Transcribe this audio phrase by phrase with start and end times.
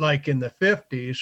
[0.00, 1.18] like in the 50s,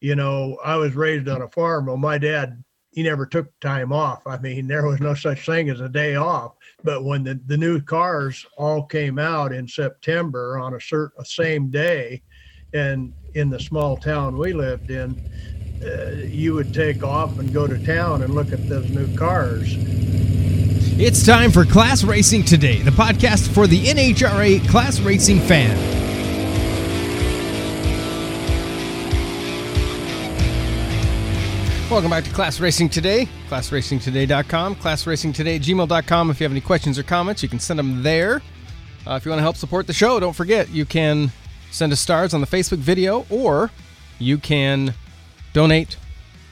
[0.00, 1.86] you know, I was raised on a farm.
[1.86, 4.26] Well, my dad, he never took time off.
[4.26, 6.54] I mean, there was no such thing as a day off.
[6.82, 11.70] But when the, the new cars all came out in September on a certain same
[11.70, 12.22] day,
[12.74, 15.20] and in the small town we lived in,
[15.84, 19.74] uh, you would take off and go to town and look at those new cars.
[20.98, 26.01] It's time for Class Racing Today, the podcast for the NHRA class racing fan.
[31.92, 36.30] Welcome back to Class Racing Today, classracingtoday.com, classracingtoday@gmail.com.
[36.30, 38.40] If you have any questions or comments, you can send them there.
[39.06, 41.32] Uh, if you want to help support the show, don't forget you can
[41.70, 43.70] send us stars on the Facebook video or
[44.18, 44.94] you can
[45.52, 45.98] donate.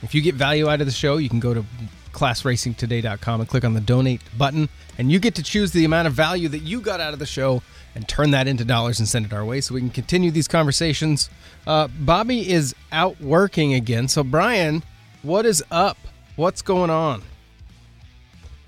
[0.03, 1.65] If you get value out of the show, you can go to
[2.13, 4.69] classracingtoday.com and click on the donate button,
[4.99, 7.25] and you get to choose the amount of value that you got out of the
[7.25, 7.63] show
[7.95, 10.49] and turn that into dollars and send it our way so we can continue these
[10.49, 11.31] conversations.
[11.67, 14.07] Uh, Bobby is out working again.
[14.07, 14.83] So, Brian,
[15.23, 15.99] what is up?
[16.37, 17.23] What's going on?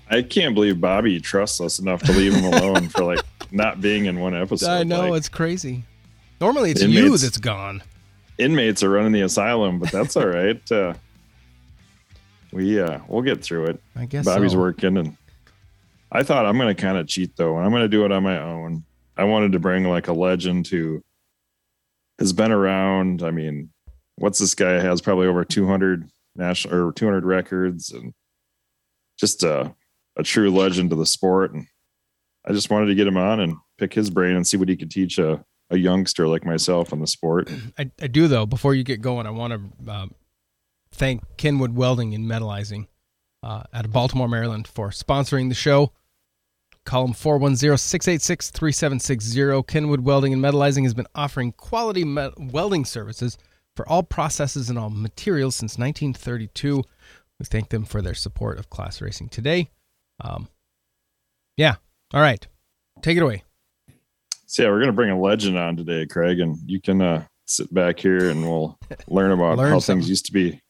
[0.09, 3.19] I can't believe Bobby trusts us enough to leave him alone for like
[3.51, 4.69] not being in one episode.
[4.69, 5.83] I know like, it's crazy.
[6.39, 7.81] Normally it's inmates, you that's gone.
[8.37, 10.71] Inmates are running the asylum, but that's all right.
[10.71, 10.93] Uh,
[12.51, 13.81] we uh, we'll get through it.
[13.95, 14.59] I guess Bobby's so.
[14.59, 15.17] working, and
[16.11, 18.11] I thought I'm going to kind of cheat though, and I'm going to do it
[18.11, 18.83] on my own.
[19.17, 21.01] I wanted to bring like a legend who
[22.19, 23.23] has been around.
[23.23, 23.69] I mean,
[24.17, 28.13] what's this guy has probably over 200 national or 200 records and
[29.17, 29.73] just a,
[30.17, 31.53] a true legend of the sport.
[31.53, 31.67] And
[32.45, 34.75] I just wanted to get him on and pick his brain and see what he
[34.75, 37.49] could teach a, a youngster like myself on the sport.
[37.77, 38.45] I, I do though.
[38.45, 40.07] Before you get going, I want to uh,
[40.91, 42.87] thank Kenwood Welding and Metalizing
[43.41, 45.91] uh, out of Baltimore, Maryland, for sponsoring the show.
[46.85, 49.67] Call them 410-686-3760.
[49.67, 52.03] Kenwood Welding and Metalizing has been offering quality
[52.37, 53.37] welding services
[53.75, 56.83] for all processes and all materials since 1932.
[57.39, 59.71] We thank them for their support of class racing today.
[60.21, 60.47] Um,
[61.57, 61.75] yeah.
[62.13, 62.45] All right.
[63.01, 63.43] Take it away.
[64.45, 67.73] So yeah, we're gonna bring a legend on today, Craig, and you can uh, sit
[67.73, 68.77] back here and we'll
[69.07, 70.01] learn about learn how something.
[70.01, 70.61] things used to be,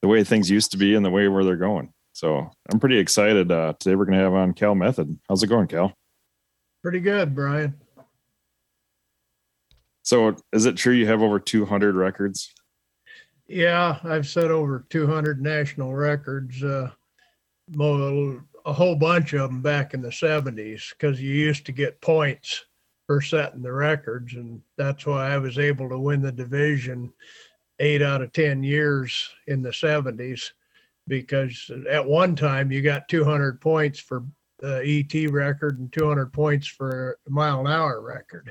[0.00, 1.92] the way things used to be, and the way where they're going.
[2.12, 3.50] So I'm pretty excited.
[3.50, 5.18] Uh, today we're gonna have on Cal Method.
[5.28, 5.92] How's it going, Cal?
[6.82, 7.74] Pretty good, Brian.
[10.08, 12.54] So is it true you have over 200 records?
[13.46, 16.64] Yeah, I've set over 200 national records.
[16.64, 16.92] Uh,
[17.78, 22.64] a whole bunch of them back in the 70s because you used to get points
[23.06, 27.12] for setting the records, and that's why I was able to win the division
[27.78, 30.52] eight out of 10 years in the 70s
[31.06, 34.24] because at one time you got 200 points for
[34.58, 38.50] the ET record and 200 points for a mile an hour record.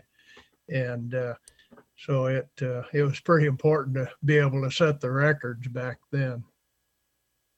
[0.69, 1.33] And uh,
[1.97, 5.97] so it uh, it was pretty important to be able to set the records back
[6.11, 6.43] then.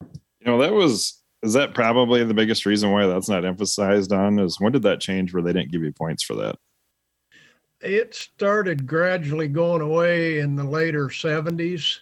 [0.00, 4.38] You know, that was is that probably the biggest reason why that's not emphasized on
[4.38, 6.56] is when did that change where they didn't give you points for that?
[7.80, 11.96] It started gradually going away in the later 70s.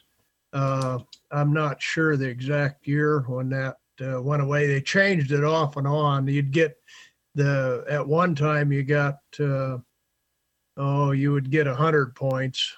[0.52, 0.98] Uh,
[1.30, 4.66] I'm not sure the exact year when that uh, went away.
[4.66, 6.26] They changed it off and on.
[6.26, 6.76] You'd get
[7.34, 9.78] the at one time you got uh,
[10.78, 12.74] oh, you would get 100 points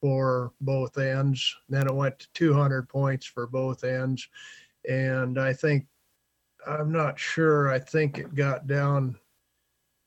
[0.00, 1.54] for both ends.
[1.68, 4.28] Then it went to 200 points for both ends.
[4.88, 5.86] And I think,
[6.66, 9.16] I'm not sure, I think it got down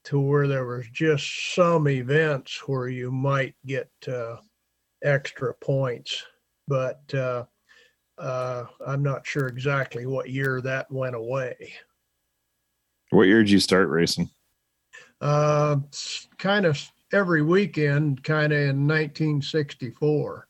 [0.05, 4.37] to where there was just some events where you might get uh,
[5.03, 6.23] extra points.
[6.67, 7.45] But uh,
[8.17, 11.73] uh, I'm not sure exactly what year that went away.
[13.11, 14.29] What year did you start racing?
[15.21, 15.77] Uh,
[16.37, 20.47] kind of every weekend, kind of in 1964.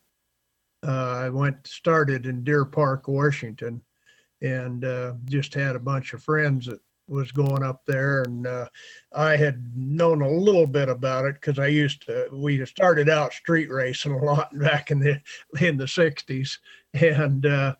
[0.86, 3.82] Uh, I went started in Deer Park, Washington,
[4.42, 8.68] and uh, just had a bunch of friends that was going up there, and uh,
[9.14, 12.28] I had known a little bit about it because I used to.
[12.32, 15.22] We started out street racing a lot back in the
[15.60, 16.58] in the 60s,
[16.94, 17.76] and uh,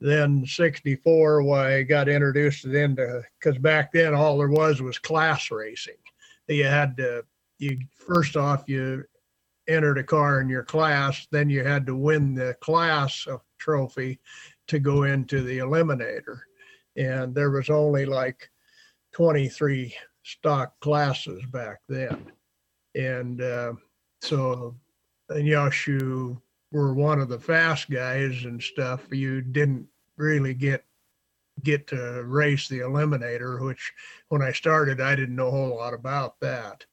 [0.00, 5.50] then 64 why I got introduced into because back then all there was was class
[5.50, 5.94] racing.
[6.48, 7.24] You had to
[7.60, 9.04] you first off you
[9.68, 13.26] entered a car in your class, then you had to win the class
[13.58, 14.18] trophy
[14.66, 16.40] to go into the eliminator,
[16.96, 18.50] and there was only like
[19.12, 22.32] 23 stock classes back then,
[22.94, 23.72] and uh,
[24.22, 24.74] so
[25.28, 26.40] unless you
[26.72, 29.86] were one of the fast guys and stuff, you didn't
[30.16, 30.84] really get
[31.62, 33.92] get to race the eliminator which
[34.28, 36.86] when i started i didn't know a whole lot about that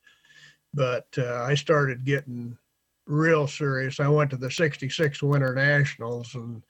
[0.74, 2.58] but uh, I started getting
[3.08, 6.64] real serious, I went to the 66 Winter Nationals, and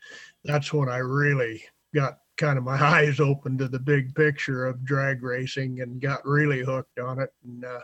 [0.44, 1.64] that's when I really
[1.94, 6.26] got kind of my eyes open to the big picture of drag racing and got
[6.26, 7.34] really hooked on it.
[7.44, 7.82] And, uh,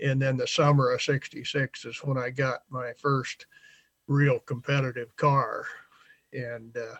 [0.00, 3.46] and then the summer of 66 is when I got my first
[4.08, 5.66] real competitive car
[6.32, 6.96] and uh,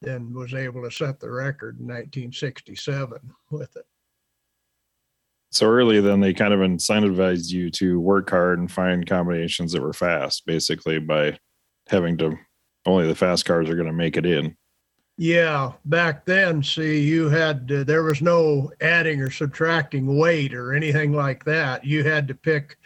[0.00, 3.18] then was able to set the record in 1967
[3.50, 3.86] with it.
[5.52, 9.82] So early, then they kind of incentivized you to work hard and find combinations that
[9.82, 11.38] were fast, basically by
[11.88, 12.36] having to
[12.86, 14.56] only the fast cars are going to make it in.
[15.18, 21.12] Yeah, back then, see, you had there was no adding or subtracting weight or anything
[21.12, 21.84] like that.
[21.84, 22.78] You had to pick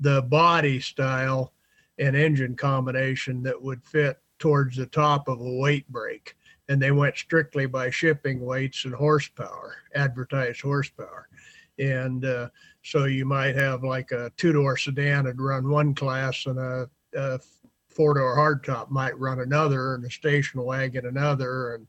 [0.00, 1.52] the body style
[1.98, 6.34] and engine combination that would fit towards the top of a weight break.
[6.68, 11.28] And they went strictly by shipping weights and horsepower, advertised horsepower.
[11.78, 12.48] And uh,
[12.82, 16.88] so you might have like a two door sedan and run one class and a,
[17.16, 17.40] a
[17.88, 21.74] four door hardtop might run another and a station wagon another.
[21.74, 21.86] And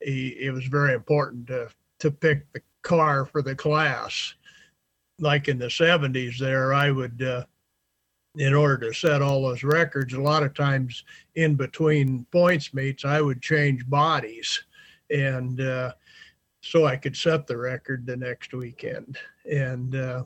[0.00, 1.68] he, it was very important to,
[2.00, 4.34] to pick the car for the class.
[5.18, 7.44] Like in the 70s, there, I would, uh,
[8.36, 11.04] in order to set all those records, a lot of times
[11.34, 14.64] in between points meets, I would change bodies.
[15.10, 15.92] And uh,
[16.60, 19.18] so I could set the record the next weekend.
[19.50, 20.24] And uh,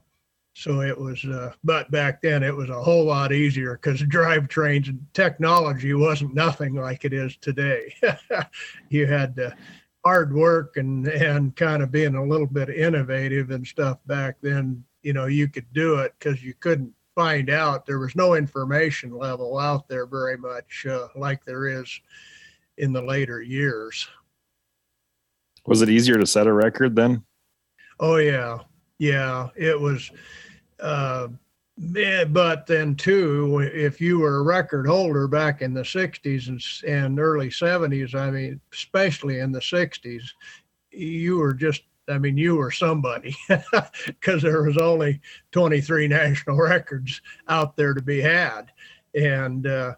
[0.54, 4.88] so it was, uh, but back then it was a whole lot easier because drivetrains
[4.88, 7.94] and technology wasn't nothing like it is today.
[8.88, 9.54] you had to
[10.04, 14.84] hard work and and kind of being a little bit innovative and stuff back then.
[15.02, 17.86] You know, you could do it because you couldn't find out.
[17.86, 22.00] There was no information level out there very much uh, like there is
[22.78, 24.08] in the later years.
[25.66, 27.24] Was it easier to set a record then?
[28.00, 28.58] Oh yeah,
[28.98, 29.48] yeah.
[29.56, 30.10] It was
[30.80, 31.28] uh,
[31.76, 37.18] but then too, if you were a record holder back in the 60s and, and
[37.18, 40.22] early 70s, I mean, especially in the 60s,
[40.90, 43.34] you were just I mean, you were somebody
[44.06, 45.22] because there was only
[45.52, 48.70] 23 national records out there to be had.
[49.14, 49.94] And uh,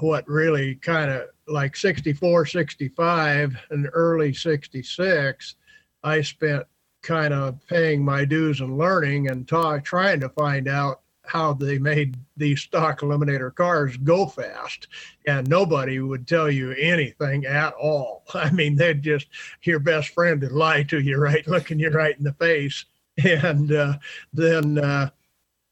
[0.00, 5.54] what really kind of like 64, 65, and early 66,
[6.02, 6.64] I spent
[7.02, 12.16] kind of paying my dues and learning and trying to find out how they made
[12.36, 14.88] these stock eliminator cars go fast.
[15.26, 18.24] And nobody would tell you anything at all.
[18.34, 19.28] I mean they'd just
[19.62, 22.84] your best friend would lie to you right looking you right in the face.
[23.24, 23.98] And uh,
[24.32, 25.10] then uh,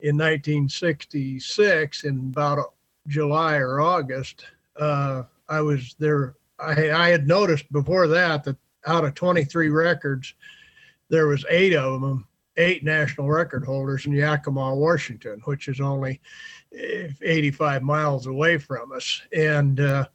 [0.01, 2.75] in 1966 in about
[3.07, 4.45] july or august
[4.79, 8.57] uh, i was there I, I had noticed before that that
[8.87, 10.35] out of 23 records
[11.11, 12.27] there was eight of them,
[12.57, 16.21] eight national record holders in Yakima, Washington, which is only
[16.77, 19.21] eh, 85 miles away from us.
[19.37, 20.07] And uh,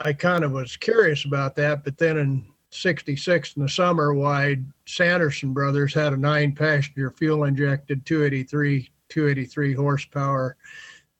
[0.00, 1.82] I kind of was curious about that.
[1.82, 7.44] But then in 66 in the summer, why Sanderson Brothers had a nine passenger fuel
[7.44, 10.56] injected 283, 283 horsepower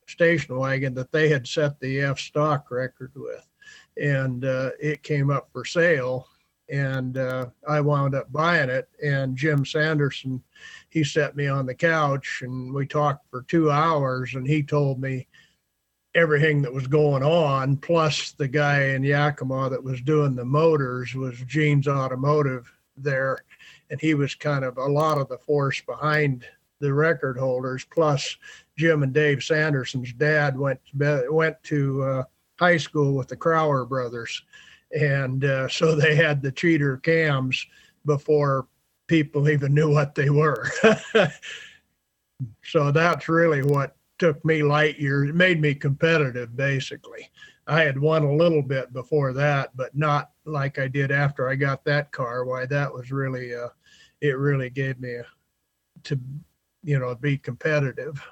[0.09, 3.47] station wagon that they had set the F stock record with.
[3.97, 6.29] And uh, it came up for sale
[6.71, 8.89] and uh, I wound up buying it.
[9.03, 10.43] And Jim Sanderson,
[10.91, 15.01] he set me on the couch and we talked for two hours, and he told
[15.01, 15.27] me
[16.15, 17.77] everything that was going on.
[17.77, 23.39] Plus, the guy in Yakima that was doing the motors was Gene's Automotive there,
[23.91, 26.45] and he was kind of a lot of the force behind
[26.81, 27.87] the record holders.
[27.91, 28.37] Plus,
[28.79, 32.23] Jim and Dave Sanderson's dad went went to uh,
[32.59, 34.43] high school with the Crower brothers
[34.99, 37.67] and uh, so they had the cheater cams
[38.07, 38.67] before
[39.07, 40.71] people even knew what they were.
[42.63, 47.31] so that's really what took me light years, it made me competitive basically.
[47.67, 51.55] I had won a little bit before that, but not like I did after I
[51.55, 52.45] got that car.
[52.45, 53.69] Why that was really, uh,
[54.21, 55.25] it really gave me a,
[56.05, 56.19] to,
[56.83, 58.27] you know, be competitive.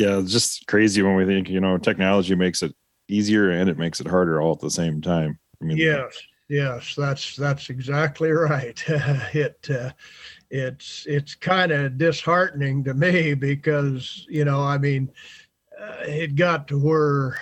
[0.00, 2.74] Yeah, it's just crazy when we think, you know, technology makes it
[3.06, 5.38] easier and it makes it harder all at the same time.
[5.60, 8.82] I mean, yes, yes, that's that's exactly right.
[8.88, 9.90] it uh,
[10.48, 15.12] it's it's kind of disheartening to me because you know, I mean,
[15.78, 17.36] uh, it got to where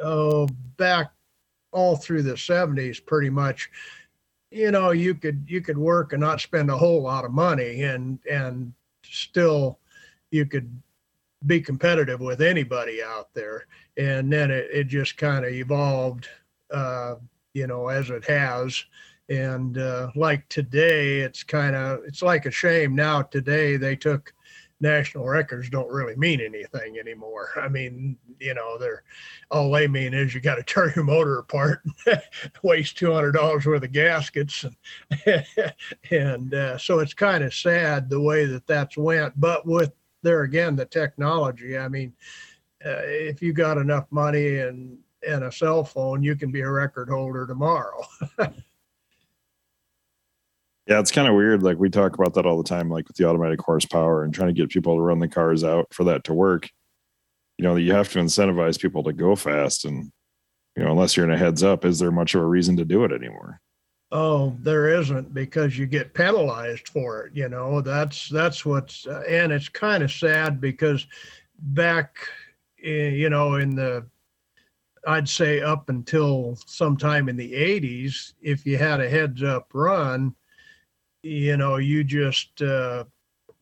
[0.00, 0.46] oh
[0.76, 1.10] back
[1.72, 3.70] all through the 70s pretty much
[4.52, 7.82] you know you could you could work and not spend a whole lot of money
[7.82, 9.80] and and still
[10.30, 10.70] you could
[11.46, 13.66] be competitive with anybody out there.
[13.96, 16.28] And then it, it just kind of evolved,
[16.70, 17.16] uh,
[17.54, 18.84] you know, as it has.
[19.28, 23.22] And uh, like today, it's kind of it's like a shame now.
[23.22, 24.32] Today they took
[24.80, 27.50] national records don't really mean anything anymore.
[27.56, 29.02] I mean, you know, they're
[29.50, 31.82] all they mean is you got to tear your motor apart,
[32.62, 34.64] waste two hundred dollars worth of gaskets,
[35.26, 35.46] and,
[36.10, 39.38] and uh, so it's kind of sad the way that that's went.
[39.40, 39.92] But with
[40.26, 41.78] there again, the technology.
[41.78, 42.12] I mean,
[42.84, 46.70] uh, if you got enough money and and a cell phone, you can be a
[46.70, 48.02] record holder tomorrow.
[50.88, 51.64] Yeah, it's kind of weird.
[51.64, 54.54] Like we talk about that all the time, like with the automatic horsepower and trying
[54.54, 56.70] to get people to run the cars out for that to work.
[57.58, 59.84] You know, that you have to incentivize people to go fast.
[59.84, 60.12] And,
[60.76, 62.84] you know, unless you're in a heads up, is there much of a reason to
[62.84, 63.60] do it anymore?
[64.18, 67.36] Oh, there isn't because you get penalized for it.
[67.36, 71.06] You know, that's that's what's uh, and it's kind of sad because
[71.58, 72.16] back,
[72.78, 74.06] in, you know, in the
[75.06, 80.34] I'd say up until sometime in the 80s, if you had a heads up run,
[81.22, 83.04] you know, you just uh,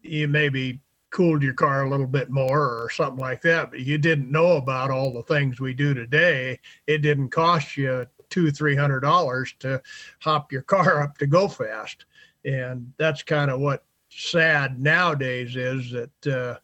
[0.03, 0.81] you maybe
[1.11, 4.53] cooled your car a little bit more or something like that, but you didn't know
[4.53, 6.61] about all the things we do today.
[6.87, 9.81] It didn't cost you two, three hundred dollars to
[10.21, 12.05] hop your car up to go fast,
[12.45, 16.27] and that's kind of what sad nowadays is that.
[16.27, 16.59] Uh,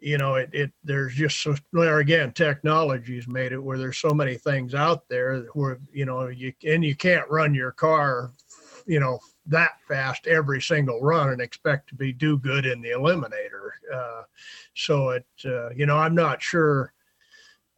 [0.00, 4.10] you know, it, it there's just so there again, technology's made it where there's so
[4.10, 8.30] many things out there where you know you and you can't run your car,
[8.84, 12.90] you know, that fast every single run and expect to be do good in the
[12.90, 13.70] eliminator.
[13.94, 14.22] Uh,
[14.74, 16.92] so it, uh, you know, I'm not sure.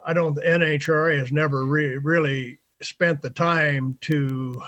[0.04, 0.34] I don't.
[0.34, 4.62] The NHRA has never re- really spent the time to,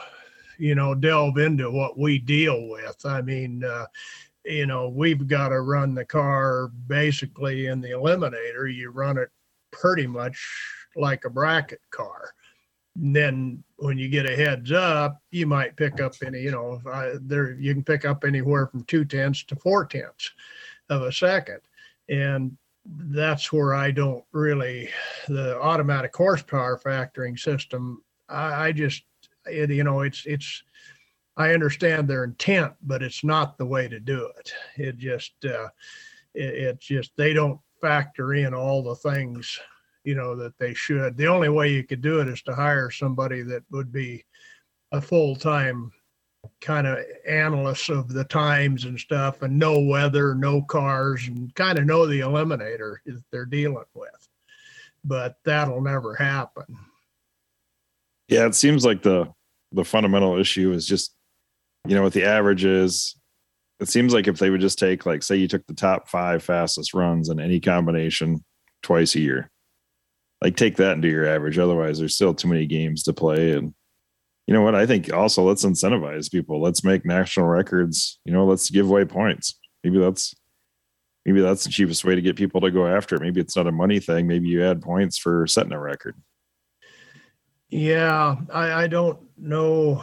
[0.58, 3.04] you know, delve into what we deal with.
[3.04, 3.86] I mean, uh,
[4.44, 8.72] you know, we've got to run the car basically in the eliminator.
[8.72, 9.28] You run it
[9.70, 10.42] pretty much
[10.96, 12.32] like a bracket car
[13.00, 16.80] and then when you get a heads up, you might pick up any, you know,
[16.90, 20.32] I, there you can pick up anywhere from two tenths to four tenths
[20.90, 21.60] of a second,
[22.08, 22.56] and
[22.96, 24.88] that's where I don't really
[25.28, 28.02] the automatic horsepower factoring system.
[28.28, 29.02] I, I just,
[29.46, 30.62] it, you know, it's it's.
[31.36, 34.52] I understand their intent, but it's not the way to do it.
[34.76, 35.68] It just, uh,
[36.34, 39.60] it, it's just they don't factor in all the things
[40.04, 41.16] you know that they should.
[41.16, 44.24] The only way you could do it is to hire somebody that would be
[44.92, 45.92] a full time
[46.60, 51.78] kind of analysts of the times and stuff and know weather, know cars, and kind
[51.78, 54.28] of know the eliminator that they're dealing with.
[55.04, 56.66] But that'll never happen.
[58.28, 59.32] Yeah, it seems like the
[59.72, 61.14] the fundamental issue is just
[61.86, 63.14] you know with the averages.
[63.80, 66.42] It seems like if they would just take like say you took the top five
[66.42, 68.44] fastest runs in any combination
[68.82, 69.50] twice a year
[70.42, 71.58] like take that into your average.
[71.58, 73.52] Otherwise, there's still too many games to play.
[73.52, 73.74] And
[74.48, 74.74] you know what?
[74.74, 76.58] I think also let's incentivize people.
[76.58, 78.18] Let's make national records.
[78.24, 79.58] You know, let's give away points.
[79.84, 80.34] Maybe that's
[81.26, 83.20] maybe that's the cheapest way to get people to go after it.
[83.20, 84.26] Maybe it's not a money thing.
[84.26, 86.16] Maybe you add points for setting a record.
[87.68, 90.02] Yeah, I, I don't know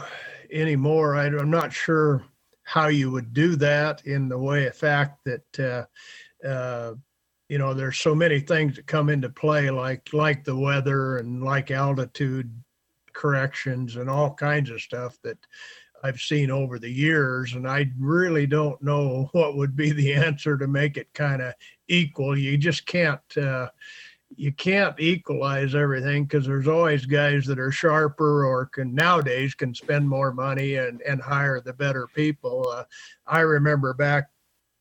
[0.52, 1.16] anymore.
[1.16, 2.22] I, I'm not sure
[2.62, 6.94] how you would do that in the way of fact that uh, uh,
[7.48, 11.42] you know there's so many things that come into play like like the weather and
[11.42, 12.48] like altitude
[13.16, 15.38] corrections and all kinds of stuff that
[16.04, 20.56] I've seen over the years and I really don't know what would be the answer
[20.58, 21.54] to make it kind of
[21.88, 23.70] equal you just can't uh,
[24.36, 29.74] you can't equalize everything because there's always guys that are sharper or can nowadays can
[29.74, 32.84] spend more money and and hire the better people uh,
[33.26, 34.28] I remember back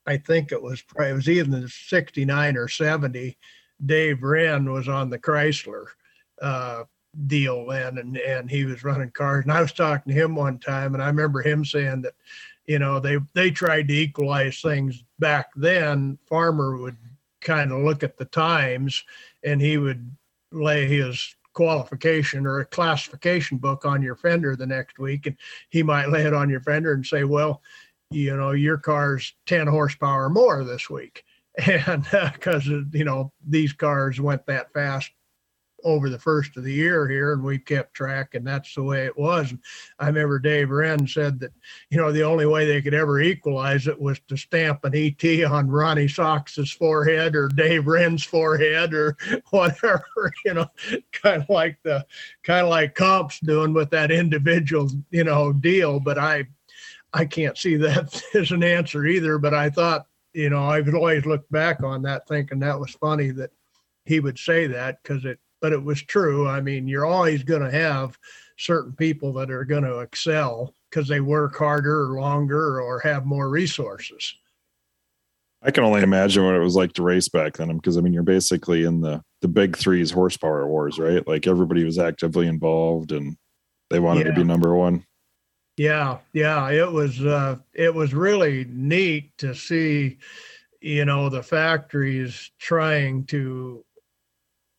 [0.06, 3.38] I think it was it was either 69 or 70.
[3.86, 5.86] Dave Wren was on the Chrysler
[6.42, 6.84] uh,
[7.28, 9.44] deal then, and and he was running cars.
[9.44, 12.14] And I was talking to him one time, and I remember him saying that,
[12.66, 16.18] you know, they they tried to equalize things back then.
[16.28, 16.98] Farmer would
[17.42, 19.04] kind of look at the times,
[19.44, 20.10] and he would
[20.52, 25.38] lay his qualification or a classification book on your fender the next week, and
[25.70, 27.62] he might lay it on your fender and say, well
[28.12, 31.24] you know your car's 10 horsepower more this week
[31.88, 35.12] and because uh, you know these cars went that fast
[35.86, 39.06] over the first of the year here and we kept track and that's the way
[39.06, 39.60] it was and
[40.00, 41.54] i remember dave wren said that
[41.90, 45.46] you know the only way they could ever equalize it was to stamp an et
[45.46, 49.16] on ronnie sox's forehead or dave wren's forehead or
[49.52, 50.68] whatever you know
[51.14, 52.06] kind of like the
[52.44, 56.46] kind of like comps doing with that individual you know deal but i
[57.16, 59.38] I can't see that as an answer either.
[59.40, 63.32] But I thought, you know, I've always looked back on that thinking that was funny
[63.32, 63.52] that
[64.04, 66.48] he would say that because it, but it was true.
[66.48, 68.20] I mean, you're always going to have
[68.56, 73.26] certain people that are going to excel because they work harder or longer or have
[73.26, 74.36] more resources.
[75.64, 78.14] I can only imagine what it was like to race back then, because I mean,
[78.14, 81.28] you're basically in the the big threes horsepower wars, right?
[81.28, 83.36] Like everybody was actively involved, and
[83.90, 84.34] they wanted Yeah.
[84.34, 85.04] to be number one.
[85.78, 90.20] Yeah, yeah, it was uh it was really neat to see
[90.80, 93.84] you know the factories trying to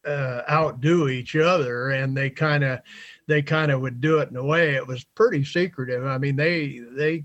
[0.06, 2.80] uh outdo each other and they kind of
[3.26, 6.04] they kind of would do it in a way it was pretty secretive.
[6.04, 7.24] I mean they they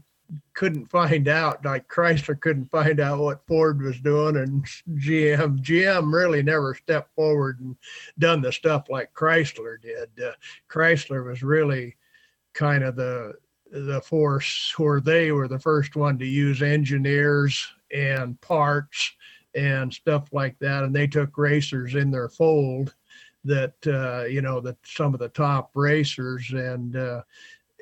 [0.53, 6.13] couldn't find out like Chrysler couldn't find out what Ford was doing and GM GM
[6.13, 7.75] really never stepped forward and
[8.19, 10.09] done the stuff like Chrysler did.
[10.23, 10.31] Uh,
[10.69, 11.95] Chrysler was really
[12.53, 13.33] kind of the
[13.71, 19.13] the force where they were the first one to use engineers and parts
[19.55, 22.93] and stuff like that and they took racers in their fold
[23.43, 27.21] that uh, you know that some of the top racers and uh,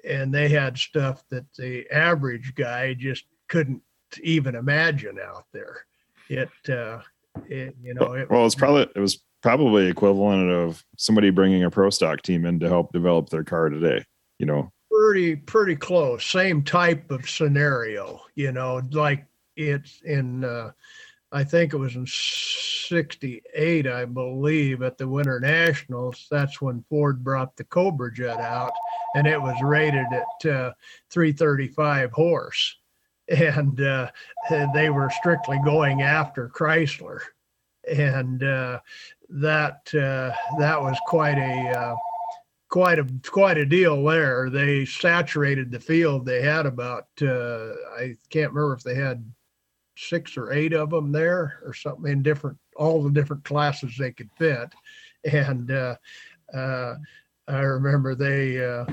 [0.08, 3.82] and they had stuff that the average guy just couldn't
[4.24, 5.86] even imagine out there
[6.30, 7.00] it uh
[7.48, 11.70] it you know it, well, it's probably it was probably equivalent of somebody bringing a
[11.70, 14.04] pro stock team in to help develop their car today.
[14.38, 20.72] You know, pretty pretty close same type of scenario you know like it's in uh
[21.32, 27.24] i think it was in 68 i believe at the winter nationals that's when ford
[27.24, 28.74] brought the cobra jet out
[29.16, 30.72] and it was rated at uh
[31.10, 32.78] 335 horse
[33.30, 34.10] and uh
[34.74, 37.20] they were strictly going after chrysler
[37.90, 38.80] and uh
[39.30, 41.96] that uh that was quite a uh
[42.70, 44.50] quite a quite a deal there.
[44.50, 46.26] They saturated the field.
[46.26, 49.30] They had about uh, I can't remember if they had
[50.00, 54.12] six or eight of them there or something in different all the different classes they
[54.12, 54.74] could fit.
[55.32, 55.96] And uh,
[56.54, 56.96] uh,
[57.48, 58.86] I remember they uh,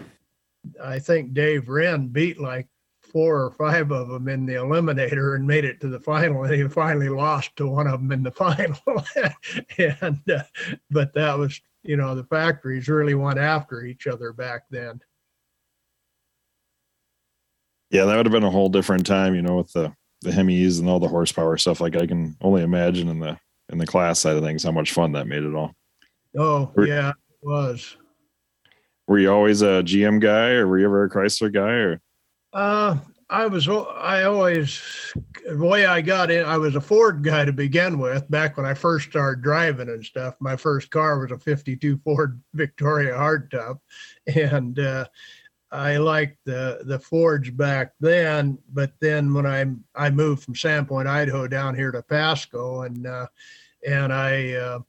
[0.83, 2.67] I think Dave Wren beat like
[3.01, 6.53] four or five of them in the eliminator and made it to the final and
[6.53, 8.77] he finally lost to one of them in the final
[9.79, 10.43] and uh,
[10.91, 15.01] but that was you know the factories really went after each other back then
[17.91, 19.35] yeah, that would have been a whole different time.
[19.35, 21.81] You know, with the the Hemis and all the horsepower stuff.
[21.81, 23.39] Like I can only imagine in the
[23.71, 25.75] in the class side of things how much fun that made it all.
[26.39, 27.97] oh Were- yeah it was
[29.09, 32.01] Were you always a GM guy, or were you ever a Chrysler guy, or
[32.53, 32.97] uh
[33.29, 33.69] i was.
[33.69, 34.81] I always
[35.49, 38.65] the way i got in i was a ford guy to begin with back when
[38.65, 43.81] i first started driving and stuff my first car was a 52 ford victoria hardtop
[44.35, 45.07] and uh
[45.73, 51.07] I liked the the Fords back then, but then when I I moved from Sandpoint,
[51.07, 53.27] Idaho, down here to Pasco, and uh,
[53.87, 54.81] and I uh,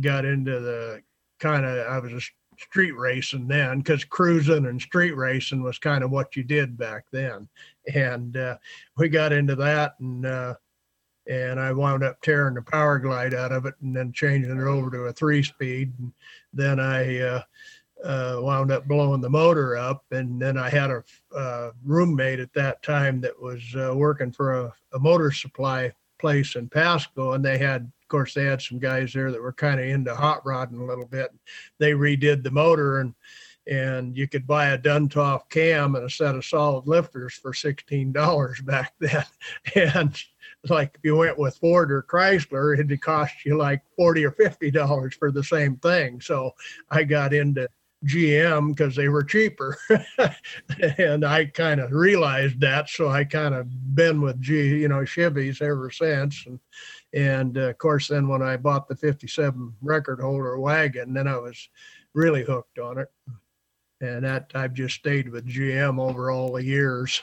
[0.01, 1.03] got into the
[1.39, 6.03] kind of I was a street racing then because cruising and street racing was kind
[6.03, 7.49] of what you did back then,
[7.95, 8.57] and uh,
[8.97, 10.27] we got into that and.
[10.27, 10.55] Uh,
[11.29, 14.63] and I wound up tearing the power glide out of it and then changing it
[14.63, 15.93] over to a three speed.
[15.99, 16.13] And
[16.53, 17.43] then I
[18.05, 20.05] uh, wound up blowing the motor up.
[20.11, 21.03] And then I had a
[21.35, 26.57] uh, roommate at that time that was uh, working for a, a motor supply place
[26.57, 29.81] in Pasco, and they had, of course, they had some guys there that were kind
[29.81, 31.31] of into hot rodding a little bit.
[31.79, 33.15] They redid the motor, and
[33.69, 38.13] and you could buy a Duntov cam and a set of solid lifters for sixteen
[38.13, 39.25] dollars back then,
[39.75, 40.23] and
[40.69, 44.71] like if you went with Ford or Chrysler, it'd cost you like forty or fifty
[44.71, 46.21] dollars for the same thing.
[46.21, 46.53] So
[46.91, 47.69] I got into
[48.05, 49.77] GM because they were cheaper.
[50.99, 52.89] and I kind of realized that.
[52.89, 56.45] So I kind of been with G, you know, Chevys ever since.
[56.47, 56.61] And,
[57.15, 61.39] and uh, of course, then when I bought the 57 record holder wagon, then I
[61.39, 61.69] was
[62.15, 63.09] really hooked on it.
[64.01, 67.23] And that I've just stayed with GM over all the years.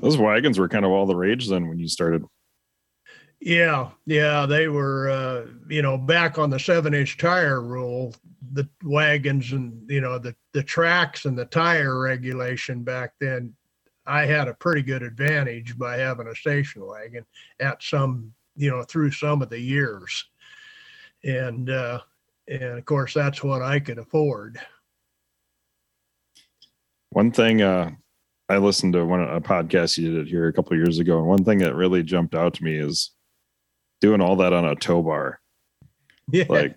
[0.00, 2.24] those wagons were kind of all the rage then when you started?
[3.40, 8.14] Yeah, yeah, they were, uh, you know, back on the seven inch tire rule,
[8.52, 13.54] the wagons and, you know, the, the tracks and the tire regulation back then,
[14.06, 17.24] I had a pretty good advantage by having a station wagon
[17.60, 20.26] at some, you know, through some of the years.
[21.24, 22.00] And, uh,
[22.46, 24.60] and of course, that's what I could afford.
[27.10, 27.92] One thing, uh,
[28.50, 31.44] I listened to one a podcast you did here a couple years ago, and one
[31.44, 33.12] thing that really jumped out to me is
[34.00, 35.40] doing all that on a tow bar.
[36.30, 36.44] Yeah.
[36.48, 36.76] Like,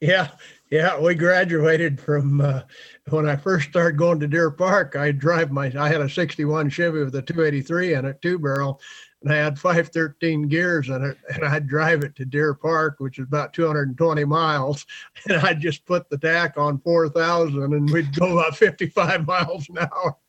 [0.00, 0.30] Yeah,
[0.70, 0.98] yeah.
[1.00, 2.62] We graduated from uh,
[3.10, 4.94] when I first started going to Deer Park.
[4.96, 5.72] I drive my.
[5.76, 8.80] I had a '61 Chevy with a 283 in it, two barrel,
[9.22, 13.18] and I had 513 gears in it, and I'd drive it to Deer Park, which
[13.18, 14.86] is about 220 miles,
[15.28, 19.78] and I'd just put the tach on 4,000, and we'd go about 55 miles an
[19.78, 20.16] hour.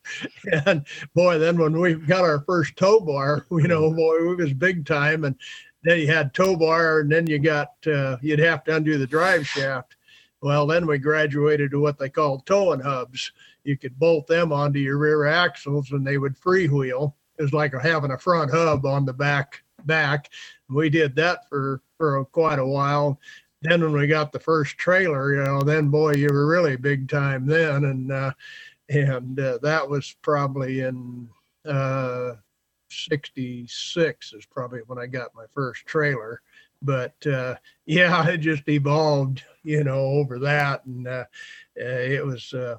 [0.66, 4.52] And boy, then when we got our first tow bar, you know, boy, it was
[4.52, 5.36] big time, and
[5.82, 9.06] then you had tow bar, and then you got uh, you'd have to undo the
[9.06, 9.96] drive shaft.
[10.42, 13.32] Well, then we graduated to what they called towing hubs.
[13.64, 17.12] You could bolt them onto your rear axles, and they would freewheel.
[17.38, 20.30] It was like having a front hub on the back back.
[20.68, 23.18] We did that for for quite a while.
[23.62, 27.08] Then when we got the first trailer, you know, then boy, you were really big
[27.08, 28.32] time then, and uh,
[28.88, 31.28] and uh, that was probably in
[31.66, 32.32] uh,
[32.90, 36.42] 66 is probably when I got my first trailer.
[36.82, 40.84] But uh, yeah, it just evolved, you know, over that.
[40.86, 41.24] And uh,
[41.80, 42.76] uh, it was, uh,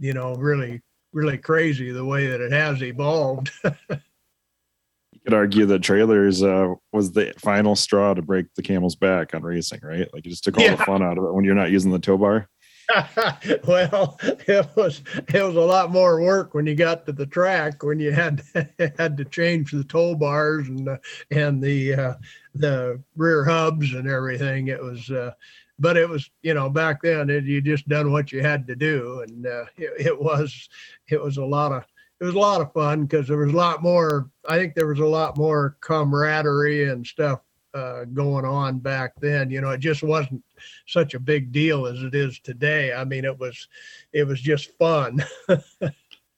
[0.00, 3.50] you know, really, really crazy the way that it has evolved.
[3.90, 9.34] you could argue that trailers uh, was the final straw to break the camel's back
[9.34, 10.08] on racing, right?
[10.12, 10.76] Like you just took all Yeah.
[10.76, 12.48] the fun out of it when you're not using the tow bar.
[13.66, 17.82] well, it was it was a lot more work when you got to the track
[17.82, 18.42] when you had
[18.98, 22.14] had to change the tow bars and the, and the uh,
[22.54, 24.68] the rear hubs and everything.
[24.68, 25.32] It was, uh,
[25.78, 28.76] but it was you know back then it, you just done what you had to
[28.76, 30.68] do, and uh, it, it was
[31.08, 31.84] it was a lot of
[32.20, 34.30] it was a lot of fun because there was a lot more.
[34.48, 37.40] I think there was a lot more camaraderie and stuff
[37.78, 39.50] uh, going on back then.
[39.50, 40.42] You know, it just wasn't
[40.86, 42.92] such a big deal as it is today.
[42.92, 43.68] I mean, it was
[44.12, 45.24] it was just fun.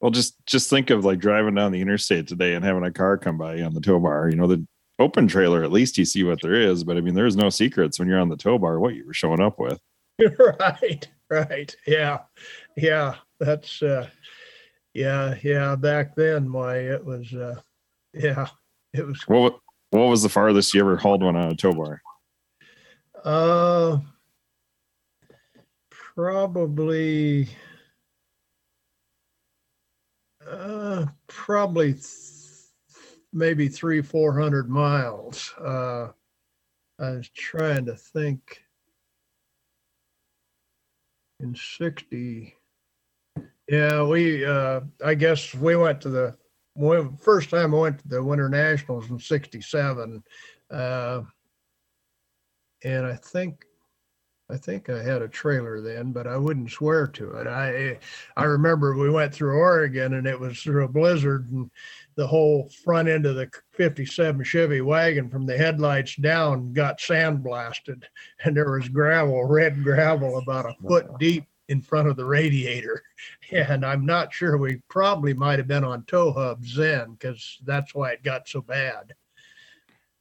[0.00, 3.18] Well, just just think of like driving down the interstate today and having a car
[3.18, 4.30] come by on the tow bar.
[4.30, 4.66] You know, the
[4.98, 6.84] open trailer, at least you see what there is.
[6.84, 9.12] But I mean, there's no secrets when you're on the tow bar what you were
[9.12, 9.78] showing up with.
[10.58, 11.76] right, right.
[11.86, 12.20] Yeah.
[12.76, 13.16] Yeah.
[13.38, 14.08] That's uh
[14.94, 15.76] yeah, yeah.
[15.76, 17.60] Back then why it was uh
[18.14, 18.48] yeah,
[18.92, 19.58] it was wa-
[19.90, 22.00] what was the farthest you ever hauled one on a tow bar?
[23.24, 23.98] uh
[25.90, 27.48] probably
[30.48, 32.04] uh probably th-
[33.32, 35.52] maybe three four hundred miles.
[35.58, 36.08] Uh
[36.98, 38.62] i was trying to think.
[41.40, 42.54] In 60
[43.66, 46.36] yeah we uh i guess we went to the
[46.74, 50.22] when, first time i went to the winter nationals in 67
[50.70, 51.22] uh
[52.84, 53.64] and i think
[54.50, 57.46] I think I had a trailer then, but I wouldn't swear to it.
[57.46, 57.98] I
[58.36, 61.70] I remember we went through Oregon and it was through a blizzard and
[62.16, 68.02] the whole front end of the 57 Chevy wagon from the headlights down got sandblasted
[68.44, 73.02] and there was gravel, red gravel about a foot deep in front of the radiator.
[73.52, 77.96] And I'm not sure we probably might have been on tow hubs then because that's
[77.96, 79.12] why it got so bad.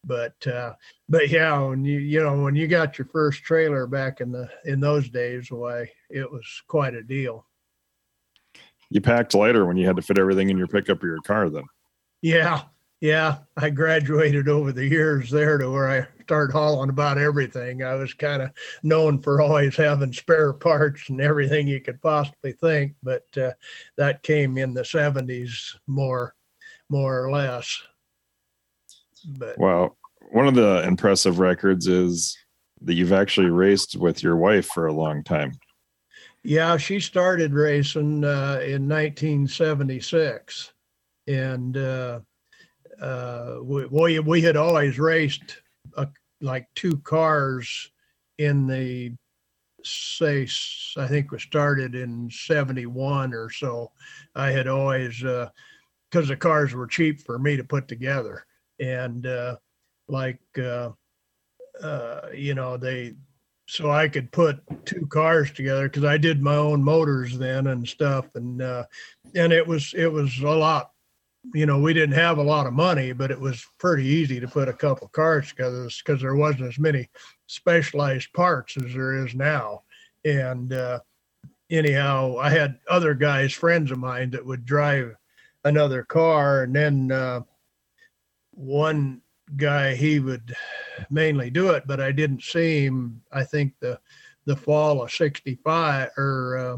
[0.03, 0.73] But uh
[1.07, 4.49] but yeah, when you you know when you got your first trailer back in the
[4.65, 7.45] in those days, why it was quite a deal.
[8.89, 11.49] You packed lighter when you had to fit everything in your pickup or your car.
[11.49, 11.65] Then
[12.23, 12.63] Yeah,
[13.01, 13.37] yeah.
[13.57, 17.83] I graduated over the years there to where I started hauling about everything.
[17.83, 18.51] I was kind of
[18.83, 23.51] known for always having spare parts and everything you could possibly think, but uh,
[23.97, 26.35] that came in the '70s more,
[26.89, 27.81] more or less.
[29.37, 29.97] But Well,
[30.31, 32.37] one of the impressive records is
[32.81, 35.53] that you've actually raced with your wife for a long time.
[36.43, 40.71] Yeah, she started racing uh, in 1976,
[41.27, 42.19] and uh,
[43.01, 45.61] uh, we, we had always raced
[45.95, 46.05] uh,
[46.41, 47.91] like two cars
[48.37, 49.13] in the
[49.83, 50.47] say
[50.97, 53.91] I think we started in 71 or so.
[54.35, 58.45] I had always because the cars were cheap for me to put together,
[58.79, 59.57] and uh,
[60.07, 60.89] like uh,
[61.81, 63.15] uh, you know they
[63.67, 67.87] so I could put two cars together because I did my own motors then and
[67.87, 68.85] stuff, and uh,
[69.35, 70.91] and it was it was a lot
[71.53, 74.47] you know, we didn't have a lot of money, but it was pretty easy to
[74.47, 77.09] put a couple cars together because there wasn't as many
[77.47, 79.83] specialized parts as there is now.
[80.25, 80.99] And uh,
[81.69, 85.15] anyhow, I had other guys, friends of mine, that would drive
[85.63, 87.41] another car, and then uh,
[88.51, 89.21] one
[89.55, 90.55] guy he would
[91.09, 93.21] mainly do it, but I didn't see him.
[93.31, 93.99] I think the
[94.45, 96.77] the fall of '65 or uh,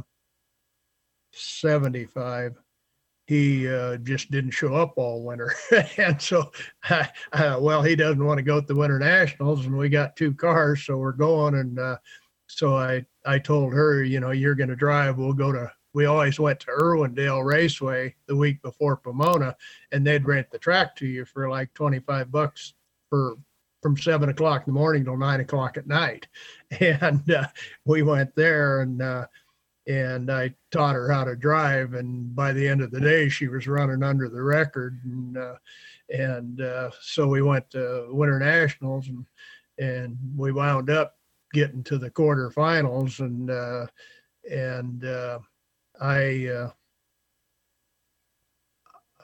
[1.32, 2.61] '75
[3.32, 5.56] he uh, just didn't show up all winter.
[5.98, 6.52] and so,
[6.89, 10.34] uh, well, he doesn't want to go to the Winter Nationals, and we got two
[10.34, 11.56] cars, so we're going.
[11.56, 11.96] And uh,
[12.48, 15.17] so I, I told her, you know, you're going to drive.
[15.17, 15.72] We'll go to.
[15.94, 19.56] We always went to Irwindale Raceway the week before Pomona,
[19.94, 22.74] and they'd rent the track to you for like 25 bucks
[23.10, 23.38] for
[23.82, 26.28] from seven o'clock in the morning till nine o'clock at night.
[26.82, 27.48] And uh,
[27.86, 29.28] we went there, and uh,
[29.88, 31.94] and I taught her how to drive.
[31.94, 35.00] And by the end of the day, she was running under the record.
[35.04, 35.56] And uh,
[36.10, 39.26] and uh, so we went to Winter Nationals, and
[39.80, 41.17] and we wound up
[41.54, 43.20] getting to the quarterfinals.
[43.20, 43.88] And uh,
[44.50, 45.39] and uh,
[46.00, 46.70] I uh,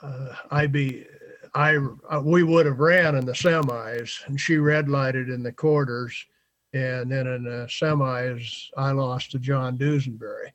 [0.02, 1.06] uh, I be
[1.54, 1.78] I
[2.22, 6.26] we would have ran in the semis, and she red lighted in the quarters
[6.74, 10.52] and then in the semis, I lost to John Dusenberry.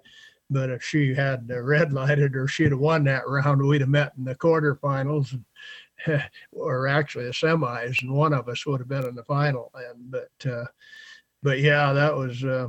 [0.51, 4.13] But if she had red lighted or she'd have won that round, we'd have met
[4.19, 6.23] in the quarterfinals and,
[6.53, 9.71] or actually the semis, and one of us would have been in the final.
[9.75, 10.65] And but uh,
[11.43, 12.69] but yeah, that was uh,